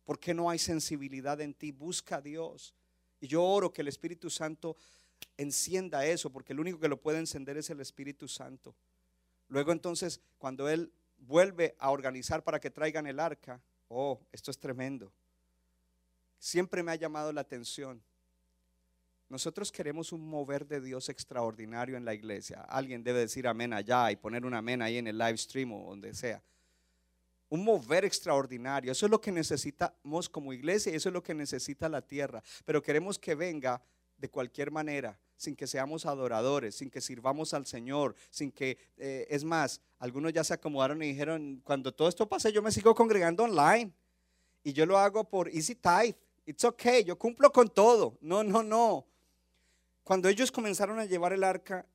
¿Por 0.04 0.20
qué 0.20 0.34
no 0.34 0.50
hay 0.50 0.60
sensibilidad 0.60 1.40
en 1.40 1.54
ti? 1.54 1.72
Busca 1.72 2.18
a 2.18 2.22
Dios. 2.22 2.76
Y 3.22 3.28
yo 3.28 3.42
oro 3.42 3.72
que 3.72 3.82
el 3.82 3.88
Espíritu 3.88 4.30
Santo 4.30 4.76
encienda 5.38 6.06
eso, 6.06 6.30
porque 6.30 6.52
el 6.52 6.60
único 6.60 6.80
que 6.80 6.90
lo 6.90 7.00
puede 7.00 7.20
encender 7.20 7.58
es 7.58 7.70
el 7.70 7.80
Espíritu 7.80 8.28
Santo. 8.28 8.76
Luego 9.48 9.72
entonces, 9.72 10.20
cuando 10.38 10.68
Él 10.68 10.92
vuelve 11.20 11.76
a 11.80 11.90
organizar 11.92 12.44
para 12.44 12.60
que 12.60 12.70
traigan 12.70 13.08
el 13.08 13.20
arca, 13.20 13.62
oh, 13.88 14.20
esto 14.34 14.52
es 14.52 14.60
tremendo. 14.60 15.14
Siempre 16.40 16.84
me 16.84 16.92
ha 16.92 16.96
llamado 16.96 17.32
la 17.32 17.42
atención. 17.42 18.04
Nosotros 19.30 19.72
queremos 19.72 20.12
un 20.12 20.28
mover 20.28 20.68
de 20.68 20.82
Dios 20.82 21.08
extraordinario 21.08 21.96
en 21.96 22.04
la 22.04 22.14
iglesia. 22.14 22.62
Alguien 22.68 23.06
debe 23.06 23.20
decir 23.20 23.48
amén 23.48 23.72
allá 23.72 24.12
y 24.12 24.18
poner 24.18 24.46
un 24.46 24.54
amén 24.54 24.82
ahí 24.82 24.98
en 24.98 25.08
el 25.08 25.18
live 25.18 25.38
stream 25.38 25.72
o 25.72 25.90
donde 25.90 26.14
sea 26.14 26.44
un 27.54 27.64
mover 27.64 28.04
extraordinario. 28.04 28.92
Eso 28.92 29.06
es 29.06 29.12
lo 29.12 29.22
que 29.22 29.32
necesitamos 29.32 30.28
como 30.28 30.54
iglesia 30.54 30.92
y 30.92 30.96
eso 30.96 31.10
es 31.10 31.14
lo 31.14 31.22
que 31.22 31.36
necesita 31.36 31.88
la 31.88 32.02
tierra. 32.02 32.42
Pero 32.66 32.82
queremos 32.82 33.20
que 33.20 33.36
venga 33.36 33.80
de 34.18 34.28
cualquier 34.28 34.72
manera, 34.72 35.20
sin 35.38 35.56
que 35.56 35.68
seamos 35.68 36.08
adoradores, 36.08 36.74
sin 36.74 36.90
que 36.90 37.00
sirvamos 37.00 37.54
al 37.54 37.68
Señor, 37.68 38.16
sin 38.32 38.52
que, 38.52 38.80
eh, 38.98 39.28
es 39.30 39.44
más, 39.44 39.82
algunos 40.00 40.34
ya 40.34 40.44
se 40.44 40.56
acomodaron 40.56 41.04
y 41.04 41.10
dijeron, 41.10 41.62
cuando 41.64 41.94
todo 41.94 42.08
esto 42.08 42.28
pase, 42.28 42.52
yo 42.52 42.64
me 42.64 42.72
sigo 42.72 42.96
congregando 42.96 43.44
online 43.44 43.94
y 44.64 44.74
yo 44.74 44.88
lo 44.88 44.98
hago 44.98 45.24
por 45.24 45.48
Easy 45.50 45.76
Tithe. 45.76 46.18
It's 46.48 46.66
okay, 46.66 47.04
yo 47.04 47.20
cumplo 47.20 47.52
con 47.52 47.70
todo. 47.70 48.18
No, 48.20 48.44
no, 48.44 48.64
no. 48.64 49.06
Cuando 50.04 50.28
ellos 50.28 50.52
comenzaron 50.52 50.98
a 50.98 51.06
llevar 51.06 51.34
el 51.34 51.44
arca, 51.44 51.86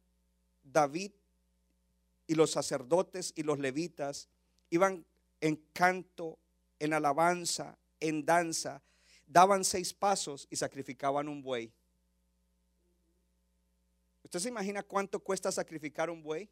David 0.63 1.11
y 2.29 2.37
los 2.37 2.53
sacerdotes 2.53 3.33
y 3.35 3.43
los 3.43 3.59
levitas 3.59 4.29
iban 4.71 5.05
en 5.41 5.57
canto, 5.73 6.39
en 6.79 6.93
alabanza, 6.93 7.77
en 8.01 8.25
danza, 8.25 8.83
daban 9.27 9.65
seis 9.65 9.93
pasos 9.93 10.47
y 10.51 10.57
sacrificaban 10.57 11.29
un 11.29 11.43
buey. 11.43 11.73
¿Usted 14.25 14.41
se 14.41 14.49
imagina 14.49 14.83
cuánto 14.83 15.21
cuesta 15.21 15.51
sacrificar 15.51 16.11
un 16.11 16.23
buey? 16.23 16.49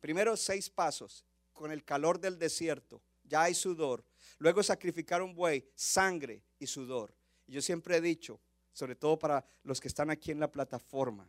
Primero 0.00 0.36
seis 0.36 0.68
pasos, 0.68 1.24
con 1.52 1.72
el 1.72 1.84
calor 1.84 2.20
del 2.20 2.38
desierto, 2.38 3.00
ya 3.24 3.42
hay 3.42 3.54
sudor. 3.54 4.04
Luego 4.38 4.62
sacrificar 4.62 5.22
un 5.22 5.34
buey, 5.34 5.66
sangre 5.74 6.42
y 6.58 6.66
sudor. 6.66 7.14
Yo 7.46 7.62
siempre 7.62 7.96
he 7.96 8.00
dicho, 8.00 8.40
sobre 8.72 8.94
todo 8.94 9.18
para 9.18 9.44
los 9.62 9.80
que 9.80 9.88
están 9.88 10.10
aquí 10.10 10.30
en 10.30 10.40
la 10.40 10.50
plataforma, 10.50 11.28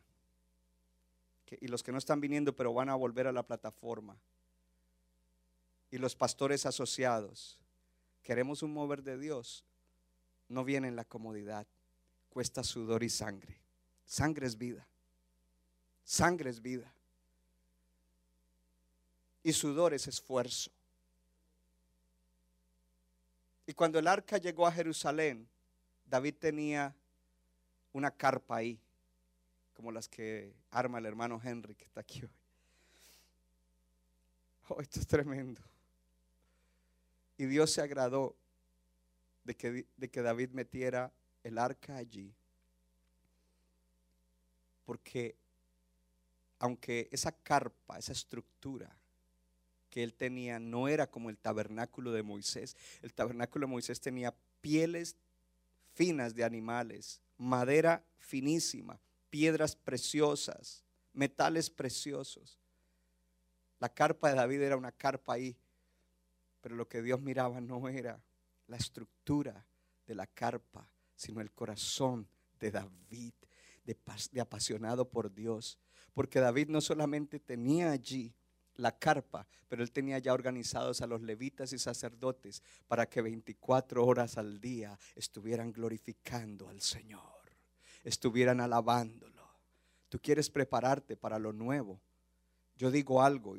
y 1.61 1.67
los 1.67 1.81
que 1.81 1.93
no 1.93 1.97
están 1.97 2.19
viniendo 2.19 2.53
pero 2.53 2.73
van 2.73 2.89
a 2.89 2.95
volver 2.95 3.27
a 3.27 3.31
la 3.31 3.43
plataforma, 3.43 4.19
y 5.91 5.97
los 5.97 6.15
pastores 6.15 6.65
asociados 6.65 7.59
queremos 8.23 8.61
un 8.61 8.73
mover 8.73 9.03
de 9.03 9.17
Dios, 9.17 9.63
no 10.49 10.63
viene 10.63 10.87
en 10.87 10.95
la 10.95 11.05
comodidad, 11.05 11.65
cuesta 12.29 12.63
sudor 12.63 13.03
y 13.03 13.09
sangre. 13.09 13.61
Sangre 14.05 14.47
es 14.47 14.57
vida. 14.57 14.87
Sangre 16.03 16.49
es 16.49 16.61
vida. 16.61 16.93
Y 19.43 19.53
sudor 19.53 19.93
es 19.93 20.07
esfuerzo. 20.07 20.71
Y 23.65 23.73
cuando 23.73 23.99
el 23.99 24.07
arca 24.07 24.37
llegó 24.37 24.65
a 24.65 24.71
Jerusalén, 24.71 25.47
David 26.05 26.35
tenía 26.39 26.95
una 27.91 28.11
carpa 28.11 28.57
ahí, 28.57 28.79
como 29.73 29.91
las 29.91 30.07
que 30.07 30.53
arma 30.71 30.99
el 30.99 31.05
hermano 31.05 31.39
Henry 31.43 31.75
que 31.75 31.83
está 31.83 32.01
aquí 32.01 32.21
hoy. 32.23 32.29
Oh, 34.69 34.81
esto 34.81 34.99
es 34.99 35.07
tremendo. 35.07 35.61
Y 37.37 37.45
Dios 37.45 37.71
se 37.71 37.81
agradó 37.81 38.35
de 39.43 39.55
que, 39.55 39.85
de 39.95 40.09
que 40.09 40.21
David 40.21 40.49
metiera 40.51 41.11
el 41.43 41.57
arca 41.57 41.95
allí. 41.95 42.33
Porque 44.85 45.35
aunque 46.59 47.07
esa 47.11 47.31
carpa, 47.31 47.97
esa 47.97 48.11
estructura 48.11 48.97
que 49.89 50.03
él 50.03 50.13
tenía 50.13 50.59
no 50.59 50.87
era 50.87 51.07
como 51.07 51.29
el 51.29 51.37
tabernáculo 51.37 52.11
de 52.11 52.23
Moisés, 52.23 52.75
el 53.01 53.13
tabernáculo 53.13 53.67
de 53.67 53.71
Moisés 53.71 54.01
tenía 54.01 54.33
pieles 54.61 55.15
finas 55.93 56.35
de 56.35 56.43
animales, 56.43 57.21
madera 57.37 58.03
finísima, 58.17 58.99
piedras 59.29 59.75
preciosas, 59.75 60.83
metales 61.13 61.69
preciosos. 61.69 62.59
La 63.79 63.89
carpa 63.89 64.29
de 64.29 64.35
David 64.35 64.61
era 64.61 64.77
una 64.77 64.91
carpa 64.91 65.33
ahí 65.33 65.55
pero 66.67 66.75
lo 66.75 66.89
que 66.89 67.01
Dios 67.01 67.21
miraba 67.21 67.61
no 67.61 67.87
era 67.87 68.21
la 68.67 68.75
estructura 68.75 69.65
de 70.05 70.13
la 70.13 70.27
carpa, 70.27 70.91
sino 71.15 71.39
el 71.39 71.53
corazón 71.53 72.27
de 72.59 72.71
David, 72.71 73.31
de, 73.85 74.41
apasionado 74.41 75.09
por 75.09 75.33
Dios. 75.33 75.79
Porque 76.13 76.41
David 76.41 76.67
no 76.67 76.81
solamente 76.81 77.39
tenía 77.39 77.91
allí 77.91 78.35
la 78.75 78.99
carpa, 78.99 79.47
pero 79.69 79.81
él 79.81 79.93
tenía 79.93 80.19
ya 80.19 80.33
organizados 80.33 81.01
a 81.01 81.07
los 81.07 81.21
levitas 81.21 81.71
y 81.71 81.79
sacerdotes 81.79 82.61
para 82.85 83.07
que 83.07 83.21
24 83.21 84.05
horas 84.05 84.37
al 84.37 84.59
día 84.59 84.99
estuvieran 85.15 85.71
glorificando 85.71 86.67
al 86.67 86.81
Señor, 86.81 87.49
estuvieran 88.03 88.59
alabándolo. 88.59 89.47
Tú 90.09 90.19
quieres 90.19 90.49
prepararte 90.49 91.15
para 91.15 91.39
lo 91.39 91.53
nuevo. 91.53 92.01
Yo 92.75 92.91
digo 92.91 93.21
algo, 93.23 93.55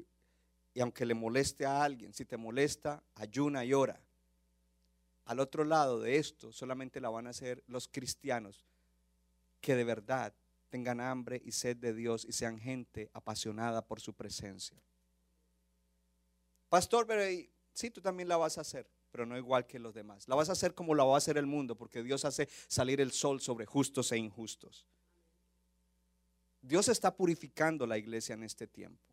y 0.74 0.80
aunque 0.80 1.06
le 1.06 1.14
moleste 1.14 1.66
a 1.66 1.82
alguien, 1.82 2.12
si 2.12 2.24
te 2.24 2.36
molesta, 2.36 3.02
ayuna 3.14 3.64
y 3.64 3.72
ora. 3.72 4.00
Al 5.24 5.40
otro 5.40 5.64
lado 5.64 6.00
de 6.00 6.16
esto 6.16 6.52
solamente 6.52 7.00
la 7.00 7.10
van 7.10 7.26
a 7.26 7.30
hacer 7.30 7.62
los 7.66 7.88
cristianos 7.88 8.64
que 9.60 9.74
de 9.74 9.84
verdad 9.84 10.32
tengan 10.68 11.00
hambre 11.00 11.40
y 11.44 11.52
sed 11.52 11.76
de 11.76 11.94
Dios 11.94 12.24
y 12.24 12.32
sean 12.32 12.58
gente 12.58 13.10
apasionada 13.12 13.86
por 13.86 14.00
su 14.00 14.14
presencia. 14.14 14.80
Pastor, 16.68 17.06
pero 17.06 17.22
sí, 17.72 17.90
tú 17.90 18.00
también 18.00 18.28
la 18.28 18.36
vas 18.36 18.58
a 18.58 18.60
hacer, 18.60 18.88
pero 19.10 19.26
no 19.26 19.36
igual 19.36 19.66
que 19.66 19.78
los 19.78 19.94
demás. 19.94 20.28
La 20.28 20.34
vas 20.34 20.48
a 20.48 20.52
hacer 20.52 20.74
como 20.74 20.94
la 20.94 21.04
va 21.04 21.14
a 21.14 21.18
hacer 21.18 21.38
el 21.38 21.46
mundo, 21.46 21.76
porque 21.76 22.02
Dios 22.02 22.24
hace 22.24 22.48
salir 22.66 23.00
el 23.00 23.12
sol 23.12 23.40
sobre 23.40 23.66
justos 23.66 24.12
e 24.12 24.18
injustos. 24.18 24.86
Dios 26.60 26.88
está 26.88 27.14
purificando 27.16 27.86
la 27.86 27.96
iglesia 27.96 28.34
en 28.34 28.42
este 28.42 28.66
tiempo. 28.66 29.07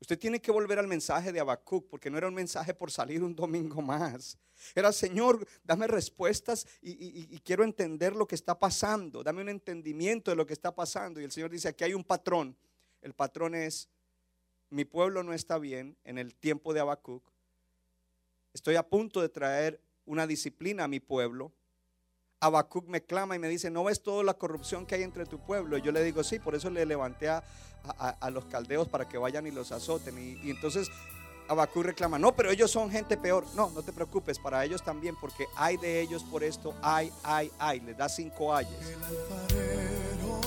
Usted 0.00 0.18
tiene 0.18 0.40
que 0.40 0.52
volver 0.52 0.78
al 0.78 0.86
mensaje 0.86 1.32
de 1.32 1.40
Habacuc, 1.40 1.88
porque 1.88 2.10
no 2.10 2.18
era 2.18 2.28
un 2.28 2.34
mensaje 2.34 2.72
por 2.72 2.90
salir 2.90 3.22
un 3.22 3.34
domingo 3.34 3.82
más. 3.82 4.38
Era, 4.74 4.92
Señor, 4.92 5.46
dame 5.64 5.86
respuestas 5.86 6.66
y, 6.80 6.90
y, 6.90 7.38
quiero 7.40 7.64
entender 7.64 8.14
lo 8.14 8.26
que 8.26 8.34
está 8.34 8.58
pasando. 8.58 9.22
Dame 9.22 9.42
un 9.42 9.48
entendimiento 9.48 10.30
de 10.30 10.36
lo 10.36 10.46
que 10.46 10.52
está 10.52 10.74
pasando. 10.74 11.20
Y 11.20 11.24
el 11.24 11.32
Señor 11.32 11.50
dice, 11.50 11.68
aquí 11.68 11.84
hay 11.84 11.94
un 11.94 12.04
patrón. 12.04 12.56
El 13.02 13.14
patrón 13.14 13.54
es 13.54 13.88
mi 14.70 14.84
pueblo 14.84 15.22
no 15.22 15.32
está 15.32 15.58
bien 15.58 15.96
en 16.04 16.18
el 16.18 16.34
tiempo 16.34 16.74
de 16.74 16.80
Habacuc. 16.80 17.22
Estoy 18.52 18.76
a 18.76 18.86
punto 18.86 19.22
de 19.22 19.28
traer 19.28 19.80
una 20.04 20.26
disciplina 20.26 20.84
a 20.84 20.88
mi 20.88 21.00
pueblo. 21.00 21.52
Habacuc 22.40 22.86
me 22.86 23.02
clama 23.02 23.34
y 23.36 23.38
me 23.38 23.48
dice, 23.48 23.70
¿no 23.70 23.84
ves 23.84 24.02
toda 24.02 24.22
la 24.22 24.34
corrupción 24.34 24.86
que 24.86 24.94
hay 24.94 25.02
entre 25.02 25.26
tu 25.26 25.38
pueblo? 25.38 25.76
Y 25.76 25.82
yo 25.82 25.92
le 25.92 26.02
digo, 26.02 26.22
sí, 26.22 26.38
por 26.38 26.54
eso 26.54 26.70
le 26.70 26.86
levanté 26.86 27.28
a, 27.28 27.42
los 28.30 28.44
caldeos 28.46 28.88
para 28.88 29.08
que 29.08 29.18
vayan 29.18 29.46
y 29.46 29.50
los 29.50 29.72
azoten. 29.72 30.18
Y, 30.18 30.46
y 30.46 30.50
entonces 30.50 30.90
Habacuc 31.48 31.84
reclama, 31.84 32.18
no, 32.18 32.36
pero 32.36 32.50
ellos 32.50 32.70
son 32.70 32.90
gente 32.90 33.16
peor. 33.16 33.44
No, 33.54 33.70
no 33.70 33.82
te 33.82 33.92
preocupes, 33.92 34.38
para 34.38 34.64
ellos 34.64 34.82
también, 34.82 35.16
porque 35.16 35.46
hay 35.56 35.76
de 35.78 36.00
ellos 36.00 36.22
por 36.22 36.44
esto, 36.44 36.74
hay, 36.82 37.10
hay, 37.22 37.50
hay. 37.58 37.80
Le 37.80 37.94
da 37.94 38.08
cinco 38.08 38.54
ayes. 38.54 38.70